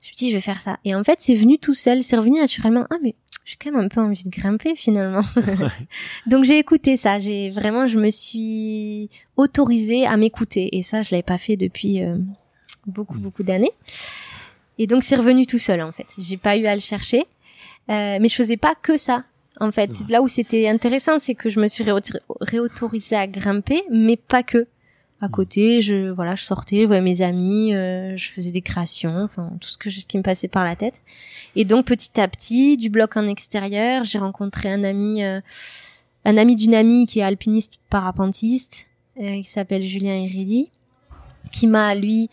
[0.00, 0.78] Je me suis dit, je vais faire ça.
[0.84, 2.02] Et en fait, c'est venu tout seul.
[2.02, 2.86] C'est revenu naturellement.
[2.90, 5.24] Ah, mais j'ai quand même un peu envie de grimper finalement.
[6.26, 7.18] Donc j'ai écouté ça.
[7.18, 10.76] J'ai vraiment, je me suis autorisée à m'écouter.
[10.76, 12.16] Et ça, je l'avais pas fait depuis euh,
[12.86, 13.20] beaucoup mm.
[13.20, 13.72] beaucoup d'années.
[14.78, 16.06] Et donc c'est revenu tout seul en fait.
[16.18, 17.26] J'ai pas eu à le chercher,
[17.90, 19.24] euh, mais je faisais pas que ça.
[19.60, 21.84] En fait, c'est là où c'était intéressant, c'est que je me suis
[22.40, 24.66] réautorisée à grimper, mais pas que.
[25.20, 25.30] À mmh.
[25.30, 29.50] côté, je voilà, je sortais, je voyais mes amis, euh, je faisais des créations, enfin
[29.60, 31.02] tout ce que qui me passait par la tête.
[31.56, 35.40] Et donc petit à petit, du bloc en extérieur, j'ai rencontré un ami, euh,
[36.24, 38.86] un ami d'une amie qui est alpiniste parapentiste,
[39.20, 40.70] euh, qui s'appelle Julien Irilli,
[41.52, 42.30] qui m'a lui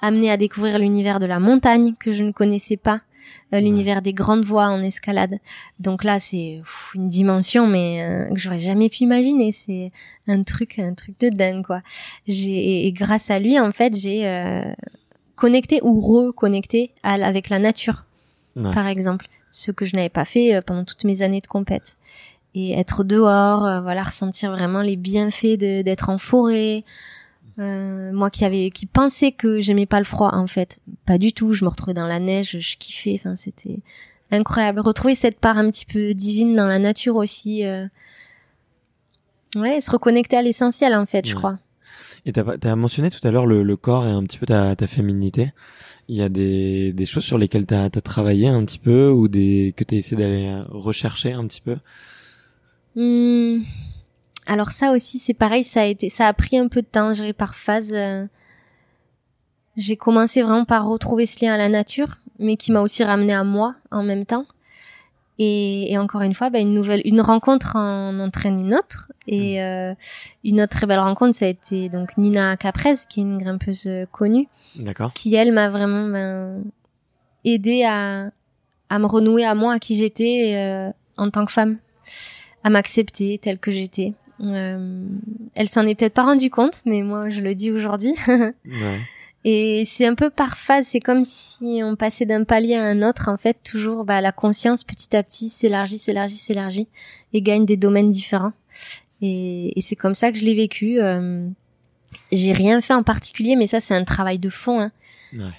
[0.00, 3.02] amené à découvrir l'univers de la montagne que je ne connaissais pas,
[3.52, 5.38] euh, l'univers des grandes voies en escalade.
[5.78, 6.60] Donc là, c'est
[6.94, 9.52] une dimension mais euh, que j'aurais jamais pu imaginer.
[9.52, 9.92] C'est
[10.28, 11.82] un truc, un truc de dingue quoi.
[12.28, 14.62] J'ai et grâce à lui, en fait, j'ai euh,
[15.36, 18.04] connecté ou reconnecté avec la nature,
[18.54, 21.96] par exemple, ce que je n'avais pas fait pendant toutes mes années de compète.
[22.54, 26.84] Et être dehors, voilà, ressentir vraiment les bienfaits d'être en forêt,
[27.58, 31.32] euh, moi qui avait qui pensais que j'aimais pas le froid en fait pas du
[31.32, 33.80] tout je me retrouvais dans la neige je kiffais enfin c'était
[34.32, 34.80] incroyable.
[34.80, 37.64] Retrouver cette part un petit peu divine dans la nature aussi.
[37.64, 37.86] Euh...
[39.56, 41.58] Ouais, se reconnecter à l'essentiel en fait, je crois.
[42.24, 44.76] Et t'as as mentionné tout à l'heure le, le, corps et un petit peu ta,
[44.76, 45.52] ta féminité.
[46.08, 49.28] Il y a des, des choses sur lesquelles t'as as travaillé un petit peu ou
[49.28, 51.76] des que t'as essayé d'aller rechercher un petit peu?
[52.94, 53.62] Mmh.
[54.50, 57.12] Alors ça aussi c'est pareil, ça a été, ça a pris un peu de temps,
[57.12, 57.92] je par phase.
[57.94, 58.26] Euh,
[59.76, 63.32] j'ai commencé vraiment par retrouver ce lien à la nature, mais qui m'a aussi ramené
[63.32, 64.46] à moi en même temps.
[65.38, 69.12] Et, et encore une fois, bah, une nouvelle, une rencontre en entraîne une autre.
[69.28, 69.62] Et mm.
[69.62, 69.94] euh,
[70.42, 73.86] une autre très belle rencontre, ça a été donc Nina Caprez, qui est une grimpeuse
[73.86, 76.64] euh, connue, d'accord, qui elle m'a vraiment ben,
[77.44, 78.32] aidé à
[78.88, 81.78] à me renouer à moi, à qui j'étais euh, en tant que femme,
[82.64, 84.14] à m'accepter telle que j'étais.
[84.42, 85.04] Euh,
[85.56, 88.14] elle s'en est peut-être pas rendue compte, mais moi je le dis aujourd'hui.
[88.28, 89.00] ouais.
[89.44, 93.02] Et c'est un peu par phase, c'est comme si on passait d'un palier à un
[93.02, 93.28] autre.
[93.28, 96.88] En fait, toujours, bah, la conscience petit à petit s'élargit, s'élargit, s'élargit
[97.32, 98.52] et gagne des domaines différents.
[99.22, 101.00] Et, et c'est comme ça que je l'ai vécu.
[101.00, 101.48] Euh,
[102.32, 104.80] j'ai rien fait en particulier, mais ça, c'est un travail de fond.
[104.80, 104.92] Hein.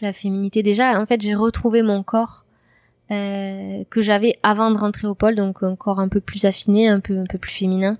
[0.01, 2.45] La féminité, déjà, en fait, j'ai retrouvé mon corps
[3.11, 6.87] euh, que j'avais avant de rentrer au pôle, donc un corps un peu plus affiné,
[6.87, 7.97] un peu un peu plus féminin,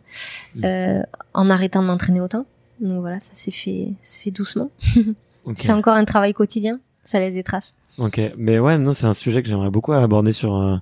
[0.64, 1.02] euh,
[1.34, 2.46] en arrêtant de m'entraîner autant.
[2.80, 4.72] Donc voilà, ça s'est fait, fait doucement.
[5.56, 7.76] C'est encore un travail quotidien, ça laisse des traces.
[7.98, 10.78] Ok, mais ouais, non, c'est un sujet que j'aimerais beaucoup aborder sur euh,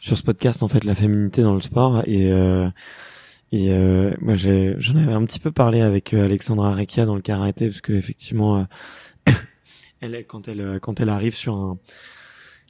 [0.00, 2.68] sur ce podcast en fait, la féminité dans le sport et euh,
[3.50, 7.22] et euh, moi j'en avais un petit peu parlé avec euh, Alexandra Rekia dans le
[7.22, 8.66] karaté parce que effectivement
[10.00, 11.78] elle quand elle quand elle arrive sur un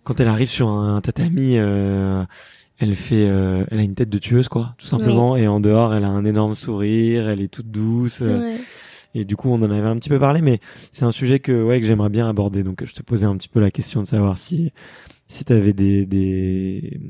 [0.05, 4.74] quand elle arrive sur un tatami elle fait elle a une tête de tueuse quoi
[4.78, 8.59] tout simplement et en dehors elle a un énorme sourire elle est toute douce ouais.
[9.14, 10.61] Et du coup, on en avait un petit peu parlé, mais
[10.92, 12.62] c'est un sujet que ouais que j'aimerais bien aborder.
[12.62, 14.72] Donc, je te posais un petit peu la question de savoir si
[15.28, 17.01] si t'avais des des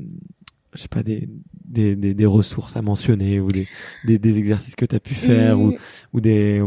[0.73, 1.29] je sais pas des
[1.65, 3.67] des, des, des ressources à mentionner ou des
[4.05, 5.75] des, des exercices que t'as pu faire ou
[6.13, 6.63] ou des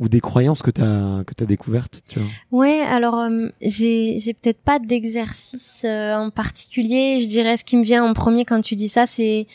[0.00, 2.28] ou des croyances que t'as que t'as découvertes tu vois.
[2.50, 7.20] Ouais alors euh, j'ai j'ai peut-être pas d'exercice euh, en particulier.
[7.22, 9.46] Je dirais ce qui me vient en premier quand tu dis ça c'est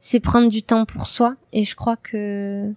[0.00, 1.34] c'est prendre du temps pour soi.
[1.52, 2.72] Et je crois que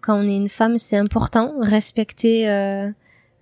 [0.00, 1.54] quand on est une femme, c'est important.
[1.60, 2.90] Respecter euh,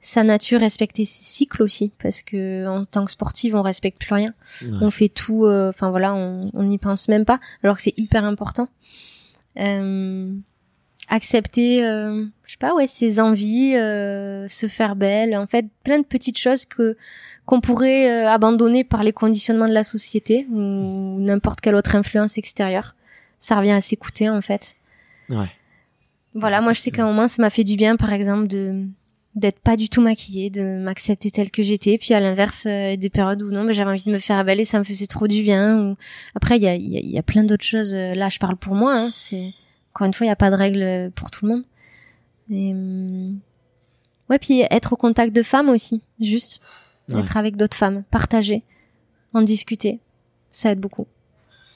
[0.01, 4.15] sa nature, respecter ses cycles aussi, parce que en tant que sportive, on respecte plus
[4.15, 4.33] rien.
[4.81, 8.25] On fait tout, euh, enfin voilà, on n'y pense même pas, alors que c'est hyper
[8.25, 8.69] important.
[9.59, 10.33] Euh,
[11.09, 16.05] accepter, euh, je sais pas, ouais, ses envies, se faire belle, en fait, plein de
[16.05, 16.97] petites choses que
[17.47, 22.95] qu'on pourrait abandonner par les conditionnements de la société ou n'importe quelle autre influence extérieure.
[23.39, 24.77] Ça revient à s'écouter en fait.
[25.31, 25.51] Ouais.
[26.35, 28.85] Voilà, moi je sais qu'à un moment ça m'a fait du bien, par exemple, de
[29.35, 31.97] d'être pas du tout maquillée, de m'accepter telle que j'étais.
[31.99, 34.65] Puis à l'inverse, euh, des périodes où non, mais j'avais envie de me faire abaler,
[34.65, 35.79] ça me faisait trop du bien.
[35.79, 35.97] Ou...
[36.35, 37.95] Après, il y a, y, y a plein d'autres choses.
[37.95, 38.97] Euh, là, je parle pour moi.
[38.97, 39.53] Hein, c'est
[39.99, 41.65] encore une fois, il y a pas de règles pour tout le monde.
[42.51, 42.73] Et...
[42.73, 43.41] Hum,
[44.31, 46.61] ouais, puis être au contact de femmes aussi, juste
[47.13, 48.63] être avec d'autres femmes, partager,
[49.33, 49.99] en discuter,
[50.51, 51.09] ça aide beaucoup.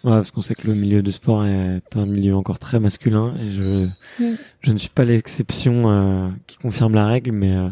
[0.04, 3.34] Ouais, parce qu'on sait que le milieu de sport est un milieu encore très masculin
[3.40, 3.88] et je
[4.20, 4.36] mm.
[4.60, 7.70] je ne suis pas l'exception euh, qui confirme la règle, mais euh,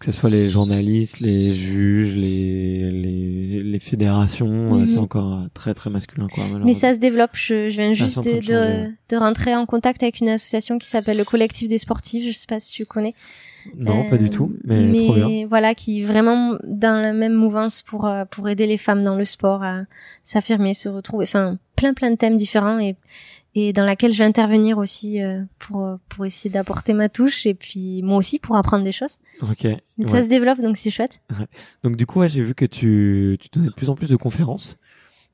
[0.00, 4.98] que ce soit les journalistes, les juges, les les, les fédérations, euh, c'est mm-hmm.
[4.98, 6.44] encore très très masculin quoi.
[6.64, 7.32] Mais ça se développe.
[7.34, 11.18] Je, je viens juste de, de, de, rentrer en contact avec une association qui s'appelle
[11.18, 12.26] le collectif des sportifs.
[12.26, 13.14] Je sais pas si tu connais.
[13.76, 15.46] Non, pas du tout, mais, mais trop bien.
[15.46, 19.26] voilà, qui vraiment dans la même mouvance pour euh, pour aider les femmes dans le
[19.26, 19.82] sport à
[20.22, 22.96] s'affirmer, se retrouver, enfin plein plein de thèmes différents et
[23.54, 27.54] et dans laquelle je vais intervenir aussi euh, pour pour essayer d'apporter ma touche et
[27.54, 29.18] puis moi aussi pour apprendre des choses.
[29.42, 29.66] Ok.
[30.06, 31.20] Ça se développe donc c'est chouette.
[31.82, 34.16] Donc du coup, ouais, j'ai vu que tu tu donnais de plus en plus de
[34.16, 34.78] conférences.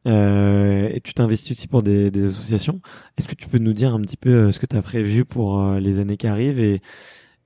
[0.07, 2.81] Euh, et tu t'investis aussi pour des, des associations.
[3.19, 5.25] Est-ce que tu peux nous dire un petit peu euh, ce que tu as prévu
[5.25, 6.81] pour les années qui arrivent et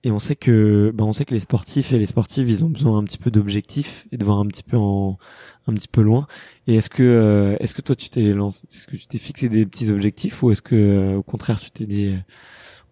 [0.03, 2.70] et on sait que, bah, on sait que les sportifs et les sportives, ils ont
[2.70, 5.18] besoin un petit peu d'objectifs et de voir un petit peu en,
[5.66, 6.26] un petit peu loin.
[6.66, 9.48] Et est-ce que, euh, est-ce que toi, tu t'es lancé, est-ce que tu t'es fixé
[9.48, 12.14] des petits objectifs ou est-ce que, euh, au contraire, tu t'es dit,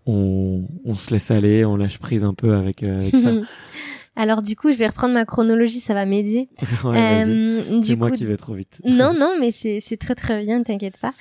[0.07, 3.33] on, on se laisse aller, on lâche prise un peu avec, euh, avec ça?
[4.17, 6.49] Alors du coup, je vais reprendre ma chronologie, ça va m'aider.
[6.85, 7.25] ouais,
[7.85, 8.81] c'est moi qui vais trop vite.
[8.85, 11.13] non, non, mais c'est c'est très très bien, t'inquiète pas.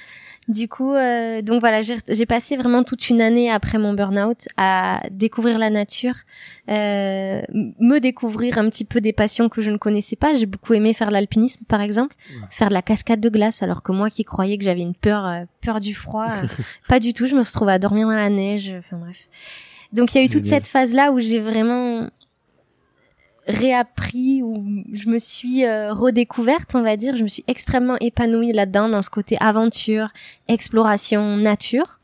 [0.48, 5.02] Du coup, euh, donc voilà, j'ai passé vraiment toute une année après mon burn-out à
[5.12, 6.16] découvrir la nature,
[6.70, 10.34] euh, me découvrir un petit peu des passions que je ne connaissais pas.
[10.36, 12.16] J'ai beaucoup aimé faire l'alpinisme, par exemple,
[12.50, 15.26] faire de la cascade de glace, alors que moi qui croyais que j'avais une peur,
[15.26, 16.48] euh, peur du froid, euh,
[16.88, 17.26] pas du tout.
[17.26, 18.74] Je me retrouve à dormir dans la neige.
[18.80, 19.28] Enfin bref.
[19.92, 22.10] Donc il y a eu toute cette phase là où j'ai vraiment
[23.48, 27.16] réappris ou je me suis euh, redécouverte, on va dire.
[27.16, 30.10] Je me suis extrêmement épanouie là-dedans, dans ce côté aventure,
[30.48, 32.00] exploration, nature.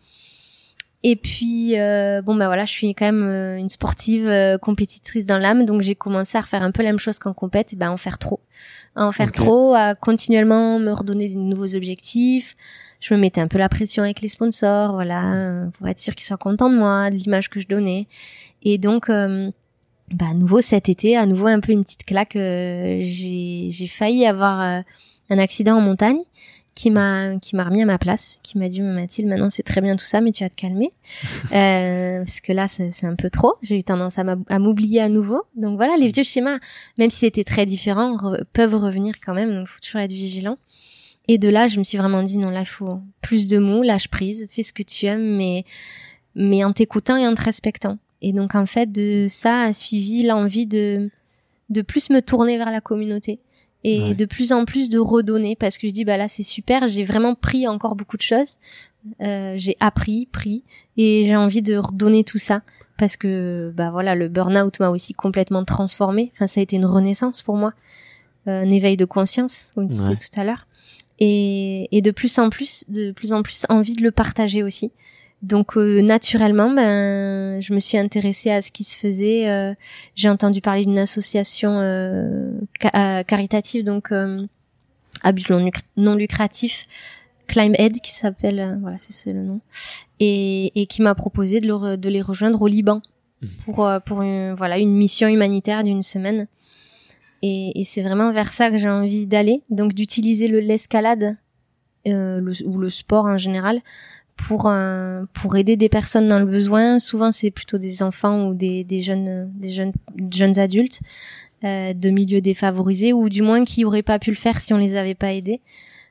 [1.06, 5.38] Et puis euh, bon ben voilà, je suis quand même euh, une sportive compétitrice dans
[5.38, 7.92] l'âme, donc j'ai commencé à refaire un peu la même chose qu'en compète, et ben
[7.92, 8.40] en faire trop,
[8.96, 12.56] à en faire trop, à continuellement me redonner de nouveaux objectifs.
[13.02, 16.26] Je me mettais un peu la pression avec les sponsors, voilà, pour être sûr qu'ils
[16.26, 18.08] soient contents de moi, de l'image que je donnais.
[18.62, 19.10] Et donc
[20.12, 22.36] bah, à nouveau cet été, à nouveau un peu une petite claque.
[22.36, 24.82] Euh, j'ai, j'ai failli avoir euh,
[25.30, 26.20] un accident en montagne
[26.76, 29.82] qui m'a qui m'a remis à ma place, qui m'a dit Mathilde, maintenant c'est très
[29.82, 30.92] bien tout ça, mais tu vas te calmer
[31.54, 33.56] euh, parce que là c'est, un peu trop.
[33.62, 35.42] J'ai eu tendance à, m'oublier à nouveau.
[35.56, 36.60] Donc voilà, les vieux schémas,
[36.98, 38.18] même si c'était très différent,
[38.54, 39.54] peuvent revenir quand même.
[39.54, 40.58] Donc faut toujours être vigilant.
[41.28, 43.84] Et de là, je me suis vraiment dit non, là il faut plus de mots,
[43.84, 45.64] lâche prise, fais ce que tu aimes, mais
[46.36, 47.98] mais en t'écoutant et en te respectant.
[48.24, 51.10] Et donc en fait de ça a suivi l'envie de
[51.70, 53.40] de plus me tourner vers la communauté
[53.84, 56.86] et de plus en plus de redonner parce que je dis bah là c'est super,
[56.86, 58.60] j'ai vraiment pris encore beaucoup de choses,
[59.22, 60.64] euh, j'ai appris, pris
[60.96, 62.62] et j'ai envie de redonner tout ça
[62.98, 66.32] parce que bah voilà le burn-out m'a aussi complètement transformé.
[66.34, 67.74] Enfin ça a été une renaissance pour moi,
[68.48, 70.68] euh, un éveil de conscience comme tu disais tout à l'heure.
[71.20, 74.92] Et, et de plus en plus de plus en plus envie de le partager aussi
[75.44, 79.50] donc euh, naturellement, ben, je me suis intéressée à ce qui se faisait.
[79.50, 79.74] Euh,
[80.16, 84.14] j'ai entendu parler d'une association euh, caritative, donc
[85.22, 85.52] à but
[85.98, 86.88] non, lucratif,
[87.48, 89.60] Climb Aid, qui s'appelle, voilà, c'est le nom,
[90.22, 93.02] et, et qui m'a proposé de, de, les rejoindre au Liban
[93.42, 93.48] mmh.
[93.66, 96.48] pour pour une, voilà une mission humanitaire d'une semaine.
[97.42, 101.36] Et, et c'est vraiment vers ça que j'ai envie d'aller, donc d'utiliser l'escalade
[102.06, 103.82] ou le sport en général
[104.36, 104.72] pour
[105.34, 107.00] pour aider des personnes dans le besoin.
[107.00, 109.94] Souvent, c'est plutôt des enfants ou des, des jeunes des jeunes
[110.32, 111.00] jeunes adultes
[111.64, 114.78] euh, de milieux défavorisés ou du moins qui auraient pas pu le faire si on
[114.78, 115.62] les avait pas aidés.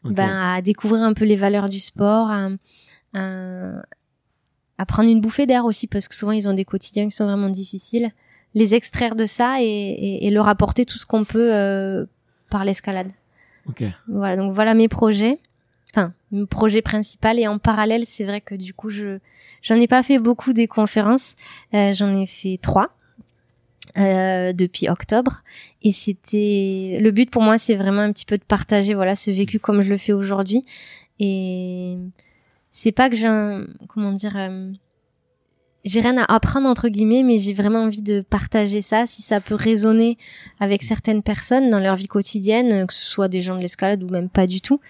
[0.02, 2.48] Ben à découvrir un peu les valeurs du sport, à,
[3.12, 7.26] à, prendre une bouffée d'air aussi parce que souvent ils ont des quotidiens qui sont
[7.26, 8.10] vraiment difficiles.
[8.54, 12.06] Les extraire de ça et, et, et leur apporter tout ce qu'on peut euh,
[12.50, 13.12] par l'escalade.
[13.68, 13.94] Okay.
[14.08, 15.38] Voilà, donc voilà mes projets
[15.94, 16.12] enfin
[16.48, 18.04] projet principal et en parallèle.
[18.06, 19.18] C'est vrai que du coup je
[19.62, 21.34] j'en ai pas fait beaucoup des conférences.
[21.74, 22.96] Euh, j'en ai fait trois
[23.98, 25.42] euh, depuis octobre.
[25.82, 29.30] Et c'était le but pour moi c'est vraiment un petit peu de partager voilà ce
[29.30, 30.62] vécu comme je le fais aujourd'hui.
[31.20, 31.96] Et
[32.70, 34.72] c'est pas que j'ai un comment dire euh,
[35.84, 39.40] j'ai rien à apprendre entre guillemets, mais j'ai vraiment envie de partager ça, si ça
[39.40, 40.16] peut résonner
[40.60, 44.08] avec certaines personnes dans leur vie quotidienne, que ce soit des gens de l'escalade ou
[44.08, 44.80] même pas du tout.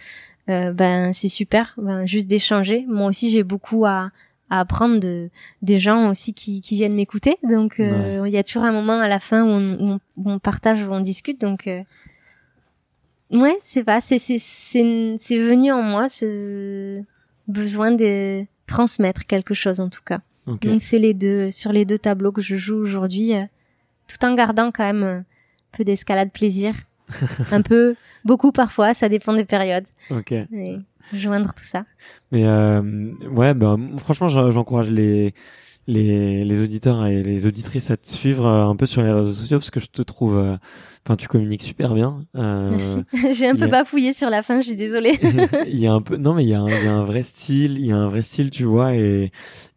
[0.49, 2.85] Euh, ben c'est super, ben, juste d'échanger.
[2.89, 4.11] Moi aussi j'ai beaucoup à,
[4.51, 5.31] à apprendre de
[5.63, 7.39] des gens aussi qui, qui viennent m'écouter.
[7.45, 10.83] Donc euh, il y a toujours un moment à la fin où on, on, partage,
[10.83, 11.41] où on discute.
[11.41, 11.83] Donc euh,
[13.31, 17.03] ouais, c'est pas, c'est c'est c'est c'est venu en moi ce
[17.47, 20.21] besoin de transmettre quelque chose en tout cas.
[20.47, 23.33] Donc c'est les deux sur les deux tableaux que je joue aujourd'hui,
[24.09, 25.25] tout en gardant quand même un
[25.71, 26.75] peu d'escalade plaisir
[27.53, 27.95] un peu,
[28.25, 29.87] beaucoup parfois, ça dépend des périodes.
[30.11, 30.35] Ok.
[31.13, 31.85] joindre tout ça.
[32.31, 35.35] Mais euh, ouais, bah, franchement, j'encourage les
[35.87, 39.33] les, les auditeurs et les auditrices à te suivre euh, un peu sur les réseaux
[39.33, 40.57] sociaux parce que je te trouve, euh,
[41.05, 42.25] enfin, tu communiques super bien.
[42.37, 43.35] Euh, Merci.
[43.39, 45.19] J'ai un peu bafouillé sur la fin, je suis désolée.
[45.67, 47.03] il y a un peu, non mais il y, a un, il y a un
[47.03, 49.33] vrai style, il y a un vrai style, tu vois, et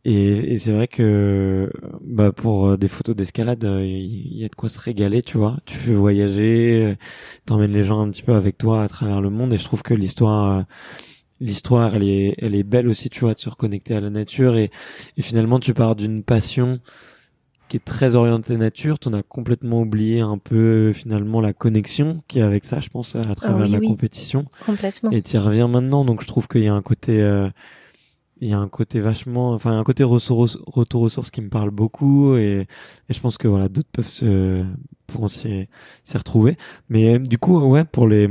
[0.07, 4.69] et, et c'est vrai que bah pour des photos d'escalade, il y a de quoi
[4.69, 5.57] se régaler, tu vois.
[5.65, 6.95] Tu fais voyager,
[7.47, 9.81] t'emmènes les gens un petit peu avec toi à travers le monde, et je trouve
[9.81, 10.65] que l'histoire
[11.39, 14.57] l'histoire elle est elle est belle aussi tu vois de se reconnecter à la nature
[14.57, 14.71] et,
[15.17, 16.79] et finalement tu pars d'une passion
[17.67, 18.99] qui est très orientée nature.
[18.99, 22.89] Tu en as complètement oublié un peu finalement la connexion qui est avec ça je
[22.89, 24.45] pense à travers la compétition.
[24.65, 25.11] Complètement.
[25.11, 27.49] Et tu y reviens maintenant donc je trouve qu'il y a un côté euh,
[28.41, 31.71] il y a un côté vachement enfin un côté retour aux sources qui me parle
[31.71, 32.67] beaucoup et,
[33.09, 34.63] et je pense que voilà d'autres peuvent se
[35.07, 35.67] pourront s'y
[36.13, 36.57] retrouver.
[36.89, 38.27] Mais du coup ouais pour les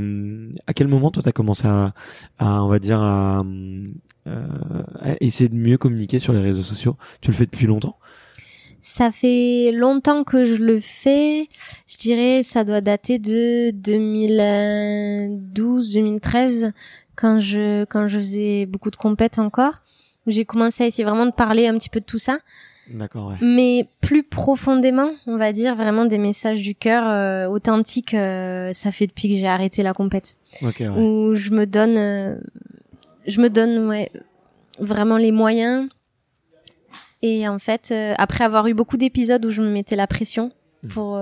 [0.67, 1.95] à quel moment toi t'as commencé à,
[2.39, 3.43] à on va dire à,
[4.27, 4.47] euh,
[5.01, 6.97] à, essayer de mieux communiquer sur les réseaux sociaux?
[7.21, 7.99] Tu le fais depuis longtemps?
[8.83, 11.49] Ça fait longtemps que je le fais.
[11.87, 16.73] Je dirais ça doit dater de 2012, 2013
[17.17, 19.84] quand je quand je faisais beaucoup de compètes encore
[20.27, 22.39] j'ai commencé à essayer vraiment de parler un petit peu de tout ça.
[22.89, 23.29] D'accord.
[23.29, 23.37] Ouais.
[23.41, 28.13] Mais plus profondément, on va dire vraiment des messages du cœur euh, authentiques.
[28.15, 31.01] Euh, ça fait depuis que j'ai arrêté la compète, okay, ouais.
[31.01, 32.37] où je me donne, euh,
[33.27, 34.11] je me donne ouais
[34.79, 35.89] vraiment les moyens.
[37.23, 40.53] Et en fait, après avoir eu beaucoup d'épisodes où je me mettais la pression
[40.83, 40.89] mmh.
[40.89, 41.19] pour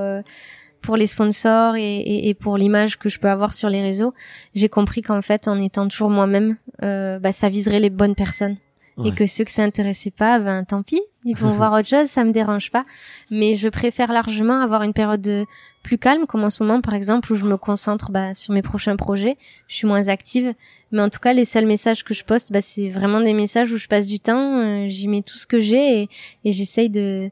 [0.82, 4.12] pour les sponsors et, et, et pour l'image que je peux avoir sur les réseaux,
[4.55, 8.57] j'ai compris qu'en fait, en étant toujours moi-même, euh, bah, ça viserait les bonnes personnes.
[9.05, 12.09] Et que ceux que ça intéressait pas, ben tant pis, ils vont voir autre chose,
[12.09, 12.84] ça me dérange pas.
[13.30, 15.47] Mais je préfère largement avoir une période de
[15.82, 18.62] plus calme, comme en ce moment par exemple, où je me concentre bah, sur mes
[18.62, 19.34] prochains projets.
[19.66, 20.55] Je suis moins active,
[20.90, 23.72] mais en tout cas les seuls messages que je poste, bah, c'est vraiment des messages
[23.72, 26.09] où je passe du temps, euh, j'y mets tout ce que j'ai et,
[26.45, 27.30] et j'essaye de,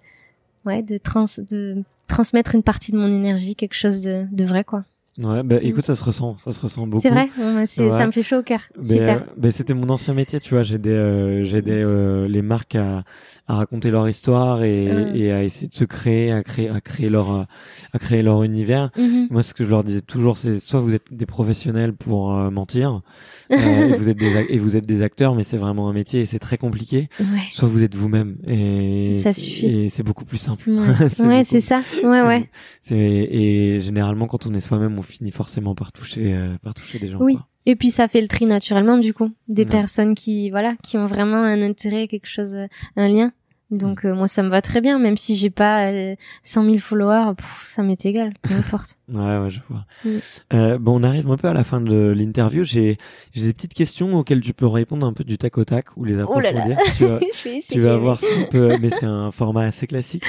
[0.64, 4.64] ouais, de trans, de transmettre une partie de mon énergie, quelque chose de, de vrai
[4.64, 4.84] quoi.
[5.22, 7.02] Ouais, bah écoute, ça se ressent, ça se ressent beaucoup.
[7.02, 8.60] C'est vrai, ouais, ça me fait chaud au cœur.
[8.78, 9.16] Mais, Super.
[9.18, 10.62] euh, mais c'était mon ancien métier, tu vois.
[10.62, 13.04] J'aidais, euh, j'aidais euh, les marques à,
[13.46, 15.16] à raconter leur histoire et, Mm.
[15.16, 17.46] et à essayer de se créer, à créer, à créer leur,
[17.92, 18.90] à créer leur univers.
[18.96, 19.26] Mhm.
[19.30, 22.50] Moi, ce que je leur disais toujours, c'est soit vous êtes des professionnels pour euh,
[22.50, 23.02] mentir,
[23.50, 26.20] euh, et vous êtes des et vous êtes des acteurs, mais c'est vraiment un métier
[26.20, 27.08] et c'est très compliqué.
[27.18, 27.26] Ouais.
[27.52, 29.66] Soit vous êtes vous-même et Ça suffit.
[29.66, 30.70] Et c'est beaucoup plus simple.
[30.70, 31.82] Ouais, C'est ça.
[32.02, 32.48] Ouais, ouais.
[32.90, 37.08] Et généralement quand on est soi-même, on finit forcément par toucher, euh, par toucher des
[37.08, 37.18] gens.
[37.20, 37.34] Oui.
[37.34, 37.46] quoi.
[37.66, 39.68] Et puis ça fait le tri naturellement du coup des Ouais.
[39.68, 43.32] personnes qui voilà qui ont vraiment un intérêt, quelque chose, euh, un lien.
[43.70, 46.78] Donc euh, moi ça me va très bien, même si j'ai pas euh, 100 000
[46.78, 48.96] followers, pff, ça m'est égal, peu importe.
[49.12, 49.84] Ouais, ouais, je vois.
[50.04, 50.76] Mm.
[50.78, 52.62] Bon, on arrive un peu à la fin de l'interview.
[52.64, 52.96] J'ai,
[53.32, 56.04] j'ai des petites questions auxquelles tu peux répondre un peu du tac au tac ou
[56.04, 56.60] les Oh là là.
[56.62, 56.94] approfondir.
[56.96, 59.64] Tu vas, vais essayer, tu vas mais- voir, c'est un peu, mais c'est un format
[59.64, 60.24] assez classique.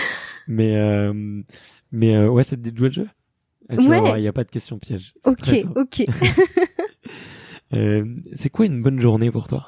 [0.47, 0.75] Mais,
[1.91, 3.07] mais ouais, ça te dit de jouer le jeu?
[3.75, 4.19] Tu Ouais.
[4.19, 4.49] il n'y a pas de.
[4.53, 4.77] C'est
[5.37, 6.05] très Ok, ok.
[7.73, 8.03] Euh,
[8.35, 9.65] c'est quoi une bonne journée pour toi?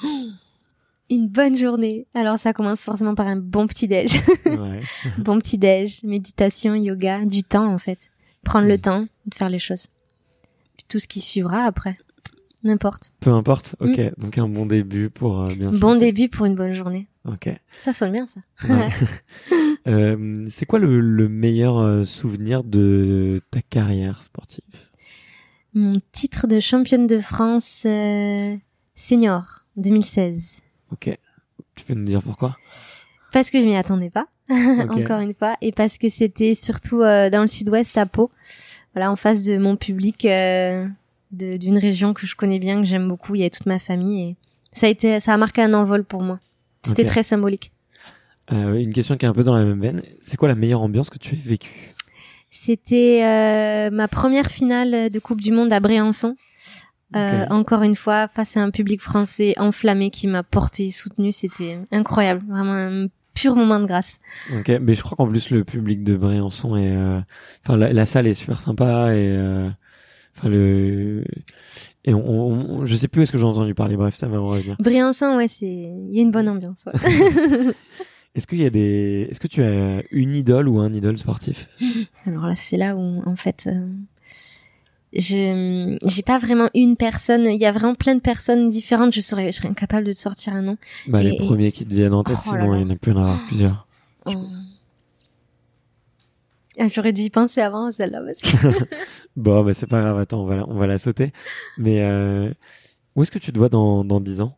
[1.10, 2.06] Une bonne journée.
[2.14, 4.12] Alors ça commence forcément par un bon petit déj,
[4.46, 4.80] Ouais.
[5.18, 8.12] bon petit déj, méditation, yoga, du temps en fait.
[8.44, 9.88] Prendre le temps de faire les choses.
[10.76, 11.96] Puis tout ce qui suivra après.
[12.64, 13.12] N'importe.
[13.20, 13.76] Peu importe.
[13.80, 14.00] Ok.
[14.18, 15.70] Donc un bon début pour euh, bien.
[15.70, 15.78] Mm.
[15.78, 17.08] Bon début pour une bonne journée.
[17.28, 17.48] Ok.
[17.78, 18.40] Ça sonne bien ça.
[18.68, 18.88] Ouais.
[19.88, 24.62] Euh, c'est quoi le, le meilleur euh, souvenir de ta carrière sportive?
[25.74, 28.54] Mon titre de championne de France euh,
[28.94, 30.60] senior 2016.
[30.92, 31.18] Ok.
[31.74, 32.56] Tu peux nous dire pourquoi?
[33.32, 37.30] Parce que je m'y attendais pas, encore une fois, et parce que c'était surtout euh,
[37.30, 38.30] dans le sud-ouest à Pau,
[38.94, 40.86] voilà, en face de mon public, euh,
[41.32, 43.34] d'une région que je connais bien, que j'aime beaucoup.
[43.34, 44.36] Il y avait toute ma famille et
[44.72, 46.38] ça a été, ça a marqué un envol pour moi.
[46.84, 47.72] C'était très symbolique.
[48.52, 50.02] Euh, Une question qui est un peu dans la même veine.
[50.20, 51.94] C'est quoi la meilleure ambiance que tu aies vécue?
[52.50, 56.36] C'était euh, ma première finale de Coupe du Monde à Briançon.
[57.14, 57.46] Euh.
[57.50, 62.42] Encore une fois, face à un public français enflammé qui m'a porté, soutenu, c'était incroyable,
[62.48, 64.18] vraiment un pur moment de grâce.
[64.54, 64.70] Ok.
[64.80, 67.20] Mais je crois qu'en plus le public de Briançon est, euh,
[67.64, 69.68] enfin la, la salle est super sympa et, euh,
[70.36, 71.24] enfin le,
[72.04, 72.28] et on,
[72.80, 73.96] on- je sais plus où est-ce que j'ai entendu parler.
[73.96, 74.76] Bref, ça va me revenir.
[74.78, 76.84] Briançon, ouais, c'est, il y a une bonne ambiance.
[76.86, 77.74] ouais.
[78.34, 81.68] Est-ce qu'il y a des, est-ce que tu as une idole ou un idole sportif?
[82.26, 83.86] Alors là, c'est là où, en fait, euh,
[85.12, 87.44] je, j'ai pas vraiment une personne.
[87.44, 89.14] Il y a vraiment plein de personnes différentes.
[89.14, 90.78] Je serais, je serais incapable de te sortir un nom.
[91.08, 92.78] Bah les Et- premiers qui te viennent en tête, Oh sinon là.
[92.78, 93.86] il y en a peut y en avoir plusieurs.
[94.24, 94.32] Oh.
[96.78, 98.84] J'aurais dû y penser avant celle-là parce que
[99.36, 100.18] Bon, bah c'est pas grave.
[100.18, 101.32] Attends, on va, la- on va la sauter.
[101.78, 102.52] Mais euh,
[103.14, 104.56] où est-ce que tu te vois dans dans dix ans?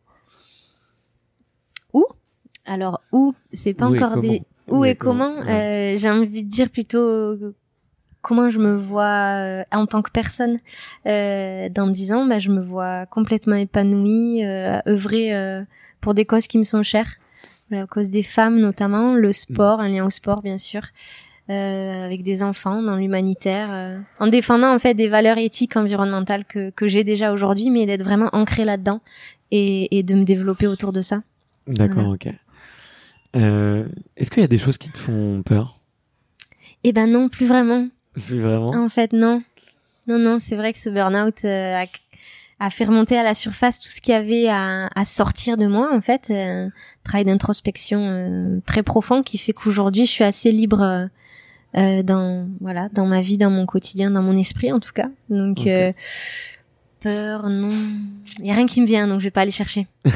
[2.66, 3.34] Alors où?
[3.52, 5.94] C'est pas Où encore des où et comment, ouais.
[5.94, 7.36] euh, j'ai envie de dire plutôt
[8.22, 9.04] comment je me vois
[9.36, 10.60] euh, en tant que personne.
[11.04, 15.62] Euh, dans dix ans bah, je me vois complètement épanouie euh, à œuvrer euh,
[16.00, 17.16] pour des causes qui me sont chères.
[17.70, 20.80] La cause des femmes notamment le sport un lien au sport bien sûr
[21.50, 26.44] euh, avec des enfants dans l'humanitaire euh, en défendant en fait des valeurs éthiques environnementales
[26.46, 29.00] que que j'ai déjà aujourd'hui mais d'être vraiment ancrée là-dedans
[29.50, 31.22] et, et de me développer autour de ça
[31.66, 32.28] D'accord, ok.
[33.36, 33.86] Euh,
[34.16, 35.80] est-ce qu'il y a des choses qui te font peur?
[36.84, 38.70] Eh ben non plus vraiment Plus vraiment?
[38.74, 39.42] En fait, non.
[40.06, 41.86] Non, non, c'est vrai que ce burn-out euh, a,
[42.60, 45.66] a fait remonter à la surface tout ce qu'il y avait à, à sortir de
[45.66, 46.28] moi, en fait.
[46.30, 46.70] euh, Un
[47.02, 51.08] travail d'introspection euh, très profond qui fait qu'aujourd'hui, je suis assez libre
[51.76, 55.08] euh, dans voilà dans ma vie, dans mon quotidien, dans mon esprit, en tout cas.
[55.30, 55.92] Donc, euh,
[57.00, 57.70] peur, non.
[58.40, 59.86] Il y a rien qui me vient, donc je vais pas aller chercher.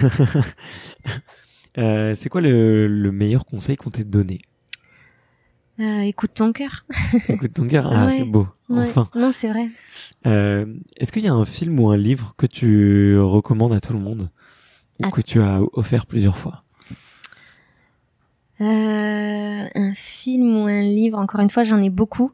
[1.77, 4.41] Euh, C'est quoi le, le meilleur conseil qu'on t'ait donné?
[5.79, 6.85] Euh, écoute ton cœur.
[7.29, 8.17] Écoute ton cœur, ah Ouais.
[8.19, 8.81] c'est beau, Ouais.
[8.83, 9.09] enfin.
[9.15, 9.69] Non, c'est vrai.
[10.27, 13.93] Euh, Est-ce qu'il y a un film ou un livre que tu recommandes à tout
[13.93, 14.29] le monde?
[15.01, 16.65] Ou À- que tu as offert plusieurs fois?
[18.61, 22.33] Un film ou un livre, encore une fois, j'en ai beaucoup.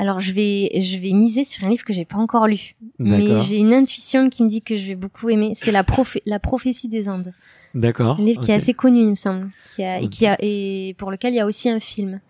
[0.00, 3.42] Alors je vais je vais miser sur un livre que j'ai pas encore lu, mais
[3.42, 5.52] j'ai une intuition qui me dit que je vais beaucoup aimer.
[5.54, 7.34] C'est la prophé- la prophétie des Andes,
[7.74, 8.16] D'accord.
[8.20, 10.94] un livre qui est assez connu, il me semble, qui a, et qui a et
[10.98, 12.20] pour lequel il y a aussi un film.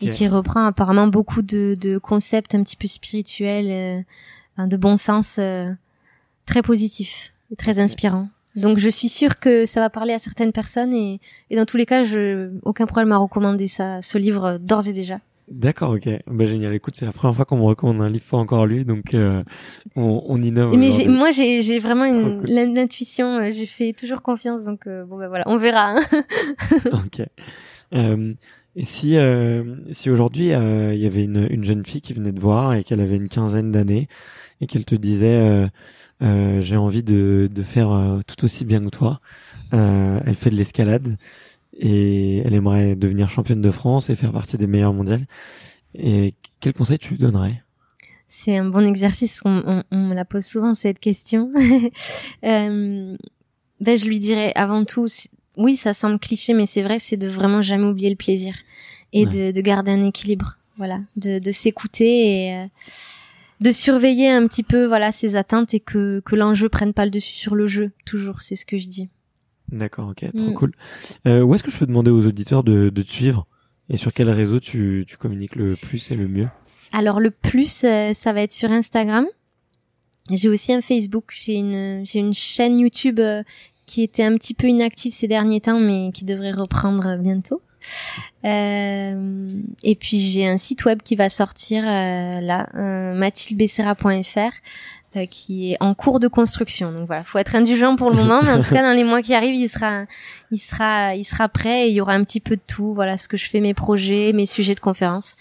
[0.00, 4.04] et qui reprend apparemment beaucoup de, de, concepts un petit peu spirituels,
[4.58, 5.72] euh, de bon sens, euh,
[6.46, 8.28] très positifs et très inspirants.
[8.58, 11.76] Donc je suis sûre que ça va parler à certaines personnes et, et dans tous
[11.76, 15.18] les cas, je, aucun problème à recommander ça, ce livre d'ores et déjà.
[15.50, 16.08] D'accord, ok.
[16.26, 16.74] Bah, génial.
[16.74, 19.42] Écoute, c'est la première fois qu'on me recommande un livre pas encore lu, donc euh,
[19.96, 20.76] on, on innove.
[20.76, 23.38] Mais moi, j'ai, j'ai vraiment une, l'intuition.
[23.38, 25.96] Euh, j'ai fait toujours confiance, donc euh, bon ben voilà, on verra.
[25.96, 26.02] Hein.
[26.92, 27.26] ok.
[27.94, 28.34] Euh,
[28.76, 29.16] et si
[29.90, 33.00] si aujourd'hui il y avait une, une jeune fille qui venait te voir et qu'elle
[33.00, 34.08] avait une quinzaine d'années
[34.60, 35.68] et qu'elle te disait
[36.20, 39.20] j'ai envie de de faire tout aussi bien que toi,
[39.72, 41.16] elle fait de l'escalade
[41.78, 45.26] et elle aimerait devenir championne de France et faire partie des meilleures mondiales.
[45.94, 47.62] Et quel conseil tu lui donnerais?
[48.26, 49.40] C'est un bon exercice.
[49.44, 51.50] On, on, me la pose souvent cette question.
[52.44, 53.16] euh,
[53.80, 55.06] ben je lui dirais avant tout,
[55.56, 58.54] oui, ça semble cliché, mais c'est vrai, c'est de vraiment jamais oublier le plaisir
[59.14, 60.58] et de, de, garder un équilibre.
[60.76, 62.66] Voilà, de, de s'écouter et euh,
[63.60, 67.10] de surveiller un petit peu voilà ses attentes et que que l'enjeu prenne pas le
[67.10, 67.90] dessus sur le jeu.
[68.04, 69.08] Toujours, c'est ce que je dis.
[69.70, 70.54] D'accord, ok, trop mm.
[70.54, 70.72] cool.
[71.26, 73.46] Euh, où est-ce que je peux demander aux auditeurs de, de te suivre
[73.90, 76.48] et sur quel réseau tu, tu communiques le plus et le mieux?
[76.92, 79.26] Alors le plus, euh, ça va être sur Instagram.
[80.30, 81.32] J'ai aussi un Facebook.
[81.32, 83.42] J'ai une j'ai une chaîne YouTube euh,
[83.86, 87.62] qui était un petit peu inactive ces derniers temps, mais qui devrait reprendre bientôt.
[88.44, 89.48] Euh,
[89.82, 92.68] et puis j'ai un site web qui va sortir là,
[93.14, 94.52] mathildebessera.fr
[95.16, 96.92] euh, qui est en cours de construction.
[96.92, 99.22] Donc voilà, faut être indulgent pour le moment, mais en tout cas dans les mois
[99.22, 100.04] qui arrivent, il sera,
[100.50, 101.86] il sera, il sera prêt.
[101.86, 102.92] Et il y aura un petit peu de tout.
[102.92, 105.36] Voilà, ce que je fais, mes projets, mes sujets de conférence,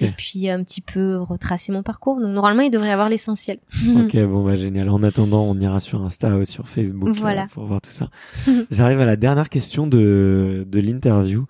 [0.00, 2.20] et puis un petit peu retracer mon parcours.
[2.20, 3.58] Donc normalement, il devrait y avoir l'essentiel.
[3.96, 4.90] ok, bon bah génial.
[4.90, 8.10] En attendant, on ira sur Insta ou sur Facebook euh, pour voir tout ça.
[8.72, 11.46] J'arrive à la dernière question de de l'interview.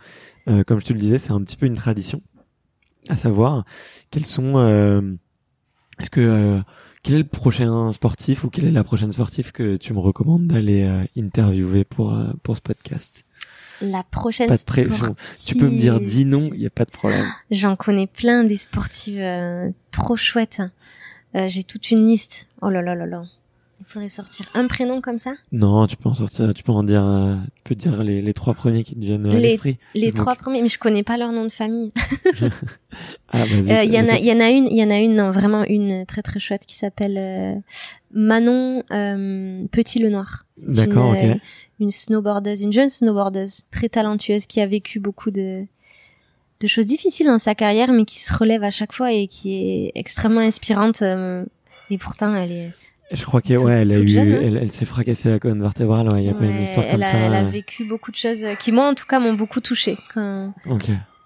[0.49, 2.23] Euh, comme je te le disais, c'est un petit peu une tradition,
[3.09, 3.65] à savoir
[4.11, 4.59] quels sont.
[4.59, 5.15] Euh,
[5.99, 6.63] est-ce que
[7.05, 10.47] quel est le prochain sportif ou quelle est la prochaine sportive que tu me recommandes
[10.47, 13.25] d'aller euh, interviewer pour euh, pour ce podcast?
[13.83, 15.15] La prochaine pas de pression.
[15.45, 17.27] Tu peux me dire dis non, il y a pas de problème.
[17.51, 20.63] J'en connais plein des sportives euh, trop chouettes.
[21.35, 22.49] J'ai toute une liste.
[22.63, 23.25] Oh là là là là.
[23.81, 25.35] Il faudrait sortir un prénom comme ça?
[25.53, 28.33] Non, tu peux en sortir, tu peux en dire, euh, tu peux dire les, les
[28.33, 29.79] trois premiers qui te viennent à l'esprit.
[29.95, 31.93] Les trois premiers, mais je connais pas leur nom de famille.
[33.33, 34.99] ah, il euh, y en a, il y en a une, il y en a
[34.99, 37.55] une, non, vraiment une très très chouette qui s'appelle euh,
[38.13, 38.83] Manon
[39.71, 40.47] Petit Le Noir.
[40.69, 41.41] D'accord, ok.
[41.81, 45.65] Une snowboardeuse, une jeune snowboardeuse très talentueuse qui a vécu beaucoup de
[46.61, 49.55] de choses difficiles dans sa carrière, mais qui se relève à chaque fois et qui
[49.55, 51.03] est extrêmement inspirante.
[51.03, 52.71] et pourtant, elle est
[53.11, 54.41] je crois qu'elle ouais, elle a eu, hein.
[54.43, 56.09] elle, elle s'est fracassée la colonne vertébrale.
[56.11, 57.17] Il ouais, y a pas une histoire comme ça.
[57.17, 60.55] Elle a vécu beaucoup de choses qui moi en tout cas m'ont beaucoup touchée quand.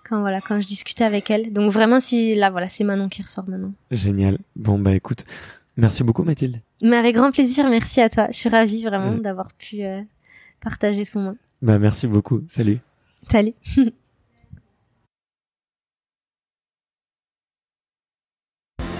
[0.08, 1.52] Quand voilà, quand je discutais avec elle.
[1.52, 3.74] Donc vraiment, si là voilà, c'est Manon qui ressort maintenant.
[3.90, 4.38] Génial.
[4.56, 5.24] Bon bah écoute,
[5.76, 6.62] merci beaucoup Mathilde.
[6.82, 8.28] Mais avec grand plaisir, merci à toi.
[8.30, 10.00] Je suis ravie vraiment d'avoir pu euh,
[10.62, 11.36] partager ce moment.
[11.60, 12.42] Bah merci beaucoup.
[12.48, 12.78] Salut.
[13.30, 13.52] Salut.